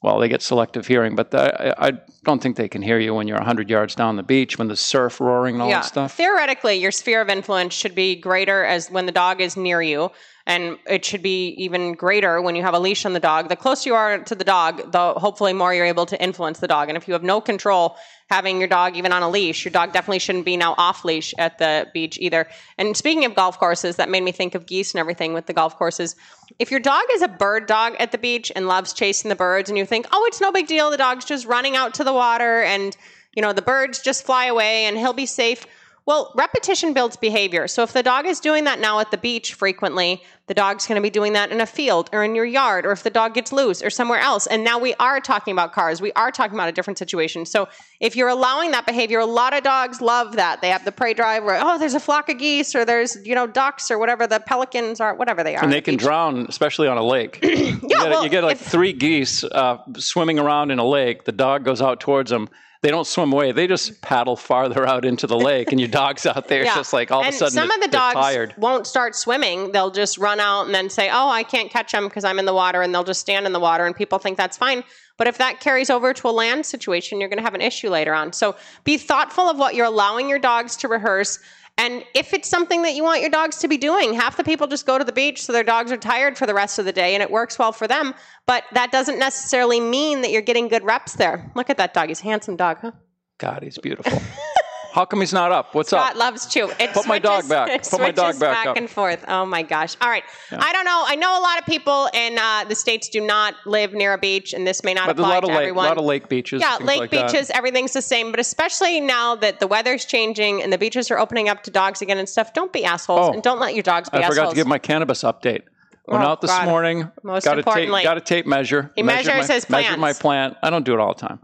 Well, 0.04 0.18
they 0.18 0.30
get 0.30 0.42
selective 0.42 0.88
hearing, 0.88 1.16
but 1.16 1.30
the, 1.30 1.80
I, 1.80 1.90
I 1.90 1.92
don't 2.24 2.42
think 2.42 2.56
they 2.56 2.68
can 2.68 2.82
hear 2.82 2.98
you 2.98 3.14
when 3.14 3.28
you're 3.28 3.38
100 3.38 3.70
yards 3.70 3.94
down 3.94 4.16
the 4.16 4.24
beach 4.24 4.58
when 4.58 4.68
the 4.68 4.76
surf 4.76 5.22
roaring 5.22 5.56
and 5.56 5.62
all 5.62 5.70
that 5.70 5.86
stuff. 5.86 6.16
Theoretically, 6.16 6.76
your 6.78 6.92
sphere 6.92 7.22
of 7.22 7.30
influence 7.30 7.76
should 7.76 7.94
be 7.94 8.16
greater 8.16 8.64
as 8.66 8.90
when 8.90 9.06
the 9.06 9.12
dog 9.12 9.42
is 9.42 9.56
near 9.56 9.80
you, 9.80 10.10
and 10.52 10.78
it 10.86 11.06
should 11.06 11.22
be 11.22 11.52
even 11.52 11.94
greater 11.94 12.42
when 12.42 12.58
you 12.58 12.62
have 12.62 12.74
a 12.74 12.80
leash 12.80 13.06
on 13.06 13.14
the 13.14 13.22
dog. 13.22 13.48
The 13.48 13.56
closer 13.56 13.88
you 13.88 13.96
are 13.96 14.20
to 14.20 14.36
the 14.36 14.44
dog, 14.44 14.92
the 14.92 15.14
hopefully 15.14 15.54
more 15.54 15.74
you're 15.74 15.86
able 15.86 16.06
to 16.08 16.22
influence 16.22 16.60
the 16.60 16.68
dog. 16.68 16.90
And 16.90 16.98
if 16.98 17.08
you 17.08 17.14
have 17.14 17.24
no 17.24 17.40
control 17.40 17.96
having 18.30 18.60
your 18.60 18.68
dog 18.68 18.98
even 18.98 19.14
on 19.14 19.24
a 19.24 19.30
leash, 19.30 19.64
your 19.64 19.72
dog 19.72 19.94
definitely 19.94 20.20
shouldn't 20.20 20.44
be 20.44 20.58
now 20.58 20.76
off 20.78 21.06
leash 21.06 21.34
at 21.38 21.58
the 21.58 21.88
beach 21.94 22.18
either. 22.20 22.50
And 22.78 22.98
speaking 22.98 23.24
of 23.24 23.34
golf 23.34 23.60
courses, 23.60 23.96
that 23.96 24.10
made 24.10 24.24
me 24.24 24.34
think 24.34 24.54
of 24.54 24.66
geese 24.66 24.94
and 24.94 25.00
everything 25.00 25.34
with 25.34 25.46
the 25.46 25.54
golf 25.54 25.78
courses. 25.78 26.18
If 26.60 26.70
your 26.70 26.82
dog 26.82 27.04
is 27.14 27.22
a 27.22 27.30
bird 27.30 27.66
dog 27.66 27.96
at 27.98 28.12
the 28.12 28.18
beach 28.18 28.52
and 28.54 28.68
loves 28.68 28.92
chasing 28.92 29.30
the 29.30 29.38
birds, 29.38 29.70
and 29.70 29.78
you 29.78 29.86
think, 29.86 30.06
oh, 30.12 30.26
it's 30.28 30.42
no 30.42 30.52
big 30.52 30.68
deal, 30.68 30.92
the 30.92 30.98
dog's 30.98 31.24
just 31.24 31.46
running 31.46 31.78
out 31.78 31.94
to 31.94 32.04
the 32.04 32.14
water 32.14 32.62
and 32.62 32.98
you 33.38 33.42
know 33.42 33.54
the 33.54 33.62
birds 33.62 34.02
just 34.02 34.26
fly 34.26 34.48
away 34.48 34.84
and 34.84 34.98
he'll 34.98 35.14
be 35.14 35.26
safe. 35.26 35.66
Well, 36.08 36.34
repetition 36.36 36.94
builds 36.94 37.16
behavior. 37.16 37.68
So 37.68 37.84
if 37.84 37.94
the 37.94 38.02
dog 38.02 38.26
is 38.26 38.40
doing 38.40 38.64
that 38.64 38.80
now 38.80 39.00
at 39.00 39.12
the 39.12 39.18
beach 39.18 39.54
frequently, 39.54 40.24
the 40.48 40.56
dog's 40.56 40.88
going 40.88 40.96
to 40.96 41.02
be 41.02 41.12
doing 41.12 41.34
that 41.34 41.52
in 41.52 41.62
a 41.62 41.66
field 41.66 42.10
or 42.12 42.24
in 42.24 42.34
your 42.34 42.44
yard, 42.44 42.86
or 42.86 42.92
if 42.92 43.04
the 43.04 43.12
dog 43.12 43.36
gets 43.36 43.52
loose 43.54 43.84
or 43.84 43.92
somewhere 43.92 44.20
else. 44.20 44.48
And 44.48 44.64
now 44.64 44.80
we 44.80 44.96
are 44.96 45.22
talking 45.22 45.52
about 45.52 45.74
cars. 45.74 46.02
We 46.02 46.12
are 46.14 46.32
talking 46.32 46.56
about 46.56 46.70
a 46.70 46.72
different 46.72 46.98
situation. 46.98 47.46
So 47.46 47.70
if 48.00 48.16
you're 48.16 48.30
allowing 48.30 48.72
that 48.72 48.88
behavior, 48.88 49.20
a 49.20 49.26
lot 49.26 49.56
of 49.56 49.64
dogs 49.64 50.02
love 50.02 50.36
that. 50.38 50.60
They 50.62 50.70
have 50.70 50.84
the 50.84 50.92
prey 50.92 51.14
drive 51.14 51.44
where, 51.44 51.60
oh, 51.62 51.78
there's 51.78 51.94
a 51.94 52.00
flock 52.00 52.30
of 52.30 52.40
geese 52.40 52.74
or 52.76 52.84
there's, 52.84 53.16
you 53.24 53.36
know, 53.36 53.46
ducks 53.46 53.92
or 53.92 54.00
whatever 54.00 54.26
the 54.26 54.40
pelicans 54.40 55.00
are, 55.00 55.14
whatever 55.16 55.44
they 55.44 55.56
are. 55.56 55.64
and 55.64 55.72
they 55.72 55.78
the 55.78 55.84
can 55.84 55.98
drown, 55.98 56.48
especially 56.50 56.88
on 56.88 56.98
a 56.98 57.04
lake. 57.04 57.40
you, 57.44 57.78
get, 57.78 57.90
well, 57.90 58.24
you 58.24 58.30
get 58.30 58.44
like 58.44 58.60
if- 58.60 58.66
three 58.66 58.92
geese 58.92 59.44
uh, 59.44 59.78
swimming 59.98 60.40
around 60.40 60.72
in 60.72 60.80
a 60.80 60.86
lake. 60.86 61.26
The 61.26 61.32
dog 61.32 61.64
goes 61.64 61.82
out 61.82 62.00
towards 62.00 62.32
them. 62.32 62.50
They 62.82 62.90
don't 62.90 63.06
swim 63.06 63.32
away. 63.32 63.52
They 63.52 63.68
just 63.68 63.92
mm-hmm. 63.92 64.02
paddle 64.02 64.36
farther 64.36 64.88
out 64.88 65.06
into 65.06 65.28
the 65.28 65.38
lake, 65.38 65.72
and 65.72 65.80
your 65.80 65.90
dog's 66.02 66.26
out 66.26 66.48
there 66.48 66.64
Yeah. 66.64 66.76
just 66.76 66.94
like 66.94 67.12
all 67.12 67.20
and 67.20 67.30
of 67.30 67.36
a 67.36 67.38
sudden 67.38 67.54
some 67.54 67.72
of 67.72 67.80
the 67.82 67.88
dogs 67.88 68.16
tired. 68.16 68.56
won't 68.58 68.88
start 68.88 69.16
swimming. 69.16 69.72
They'll 69.72 69.92
just 69.92 70.18
run 70.18 70.40
out 70.40 70.66
and 70.66 70.74
then 70.74 70.90
say, 70.90 71.10
"Oh, 71.12 71.30
I 71.30 71.44
can't 71.44 71.70
catch 71.70 71.92
them 71.92 72.08
because 72.08 72.24
I'm 72.24 72.40
in 72.40 72.46
the 72.46 72.54
water," 72.54 72.82
and 72.82 72.94
they'll 72.94 73.04
just 73.04 73.22
stand 73.22 73.46
in 73.46 73.54
the 73.54 73.60
water, 73.60 73.86
and 73.86 73.96
people 73.96 74.18
think 74.18 74.38
that's 74.38 74.58
fine. 74.58 74.84
But 75.18 75.28
if 75.28 75.38
that 75.38 75.60
carries 75.60 75.92
over 75.92 76.14
to 76.16 76.28
a 76.30 76.32
land 76.32 76.66
situation, 76.66 77.20
you're 77.20 77.30
going 77.30 77.38
to 77.38 77.44
have 77.44 77.54
an 77.54 77.62
issue 77.62 77.90
later 77.90 78.16
on. 78.16 78.34
So 78.34 78.56
be 78.84 78.98
thoughtful 78.98 79.48
of 79.48 79.60
what 79.60 79.76
you're 79.76 79.86
allowing 79.86 80.28
your 80.28 80.40
dogs 80.40 80.76
to 80.78 80.88
rehearse. 80.88 81.38
And 81.82 82.06
if 82.14 82.32
it's 82.32 82.48
something 82.48 82.84
that 82.84 82.94
you 82.94 83.04
want 83.04 83.22
your 83.22 83.32
dogs 83.32 83.58
to 83.58 83.68
be 83.68 83.76
doing, 83.76 84.14
half 84.14 84.38
the 84.38 84.44
people 84.44 84.68
just 84.68 84.86
go 84.86 85.00
to 85.00 85.04
the 85.04 85.12
beach 85.12 85.42
so 85.44 85.52
their 85.52 85.64
dogs 85.64 85.92
are 85.92 85.98
tired 85.98 86.38
for 86.38 86.46
the 86.46 86.54
rest 86.54 86.78
of 86.78 86.86
the 86.86 86.92
day 86.92 87.16
and 87.16 87.24
it 87.24 87.32
works 87.32 87.58
well 87.58 87.72
for 87.72 87.88
them. 87.88 88.14
But 88.46 88.66
that 88.74 88.92
doesn't 88.92 89.18
necessarily 89.18 89.80
mean 89.80 90.22
that 90.22 90.30
you're 90.30 90.44
getting 90.44 90.68
good 90.68 90.84
reps 90.84 91.14
there. 91.14 91.52
Look 91.56 91.72
at 91.72 91.78
that 91.78 91.96
dog. 91.96 92.10
He's 92.10 92.22
a 92.22 92.26
handsome 92.26 92.56
dog, 92.56 92.78
huh? 92.82 92.92
God, 93.40 93.64
he's 93.64 93.80
beautiful. 93.80 94.22
How 94.94 95.06
come 95.06 95.20
he's 95.22 95.34
not 95.34 95.52
up? 95.52 95.74
What's 95.74 95.90
Scott 95.90 96.00
up? 96.02 96.06
Scott 96.10 96.18
loves 96.18 96.46
chew. 96.48 96.70
It 96.80 96.92
Put 96.92 97.08
my 97.08 97.18
dog 97.20 97.48
back. 97.48 97.84
Put 97.90 98.00
my 98.02 98.12
dog 98.12 98.34
switches 98.36 98.40
back 98.40 98.66
up. 98.68 98.78
and 98.78 98.90
forth. 98.90 99.24
Oh 99.28 99.46
my 99.46 99.64
gosh! 99.64 99.96
All 100.02 100.10
right, 100.10 100.24
I 100.52 100.72
don't 100.74 100.86
know. 100.86 101.04
I 101.08 101.16
know 101.16 101.40
a 101.40 101.42
lot 101.42 101.60
of 101.60 101.66
people 101.66 102.10
in 102.14 102.38
uh, 102.38 102.66
the 102.66 102.76
states 102.76 103.08
do 103.10 103.22
not 103.22 103.56
live 103.66 103.94
near 103.94 104.14
a 104.14 104.18
beach, 104.18 104.54
and 104.54 104.68
this 104.68 104.84
may 104.84 104.94
not 104.94 105.08
But 105.08 105.18
a 105.20 105.22
apply 105.24 105.40
to 105.42 105.48
lake, 105.48 105.56
everyone. 105.58 105.86
lot 105.86 105.98
of 105.98 106.04
lake 106.06 106.28
beaches. 106.30 106.62
yeah, 106.62 106.78
lake 106.82 107.00
like 107.00 107.12
that. 107.12 107.32
beaches, 107.32 107.50
everything's 107.52 107.94
the 107.94 108.02
same. 108.02 108.32
But 108.32 108.40
especially 108.40 109.00
now 109.00 109.36
that 109.36 109.60
the 109.60 109.68
weather's 109.68 110.06
changing 110.06 110.62
and 110.62 110.72
the 110.74 110.78
beaches 110.78 111.10
are 111.10 111.20
opening 111.20 111.48
up 111.50 111.64
to 111.64 111.72
dogs 111.72 112.02
again 112.02 112.18
and 112.18 112.28
stuff, 112.28 112.54
don't 112.54 112.74
be 112.74 112.84
assholes 112.86 113.30
Oh. 113.30 113.34
and 113.34 113.42
don't 113.42 113.60
let 113.60 113.74
your 113.76 113.84
dogs 113.84 114.10
be 114.10 114.18
I 114.18 114.22
assholes. 114.22 114.36
forgot 114.38 114.50
to 114.52 114.56
give 114.56 114.68
my 114.68 114.78
cannabis 114.80 115.24
update. 115.24 115.62
Went 116.08 116.24
Oh, 116.24 116.28
out 116.28 116.42
this 116.42 116.50
God. 116.52 116.66
morning. 116.68 117.10
Most 117.24 117.46
got 117.46 117.54
a 117.60 117.62
tape, 117.62 117.68
importantly. 117.68 118.04
got 118.04 118.18
a 118.18 118.22
tape 118.22 118.46
measure. 118.48 118.92
He 118.96 119.04
measures 119.04 119.48
my, 119.48 119.54
his 119.54 119.70
Measured 119.70 120.00
my 120.00 120.14
plant. 120.14 120.58
I 120.64 120.70
don't 120.70 120.84
do 120.84 120.94
it 120.94 121.00
all 121.00 121.14
the 121.14 121.20
time. 121.22 121.40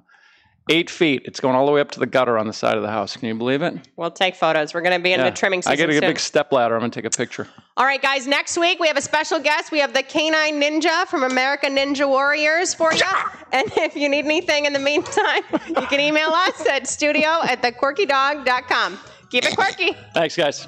Eight 0.69 0.89
feet. 0.89 1.21
It's 1.25 1.39
going 1.39 1.55
all 1.55 1.65
the 1.65 1.71
way 1.71 1.79
up 1.79 1.91
to 1.91 1.99
the 1.99 2.05
gutter 2.05 2.37
on 2.37 2.45
the 2.45 2.51
side 2.53 2.75
of 2.75 2.83
the 2.83 2.89
house. 2.89 3.15
Can 3.15 3.27
you 3.29 3.35
believe 3.35 3.61
it? 3.61 3.73
we'll 3.95 4.11
take 4.11 4.35
photos. 4.35 4.73
We're 4.73 4.81
going 4.81 4.97
to 4.97 5.01
be 5.01 5.13
in 5.13 5.19
Yeah. 5.21 5.29
the 5.29 5.35
trimming 5.35 5.61
season 5.61 5.71
I 5.73 5.75
got 5.77 5.89
a 5.89 5.93
soon. 5.93 6.01
big 6.01 6.19
step 6.19 6.51
ladder. 6.51 6.75
I'm 6.75 6.81
going 6.81 6.91
to 6.91 7.01
take 7.01 7.05
a 7.11 7.15
picture. 7.17 7.47
All 7.77 7.85
right, 7.85 8.01
guys, 8.01 8.27
next 8.27 8.57
week 8.57 8.79
we 8.79 8.87
have 8.87 8.97
a 8.97 9.01
special 9.01 9.39
guest. 9.39 9.71
We 9.71 9.79
have 9.79 9.93
the 9.93 10.03
Canine 10.03 10.61
Ninja 10.61 11.05
from 11.07 11.23
American 11.23 11.75
Ninja 11.77 12.07
Warriors 12.07 12.73
for 12.73 12.93
you. 12.93 13.01
and 13.53 13.71
if 13.77 13.95
you 13.95 14.09
need 14.09 14.25
anything 14.25 14.65
in 14.65 14.73
the 14.73 14.79
meantime, 14.79 15.43
you 15.67 15.87
can 15.87 15.99
email 16.01 16.29
us 16.29 16.65
at 16.67 16.87
studio 16.87 17.39
at 17.43 17.61
thequirkydog.com. 17.61 18.99
Keep 19.29 19.45
it 19.45 19.55
quirky. 19.55 19.95
Thanks, 20.13 20.35
guys. 20.35 20.67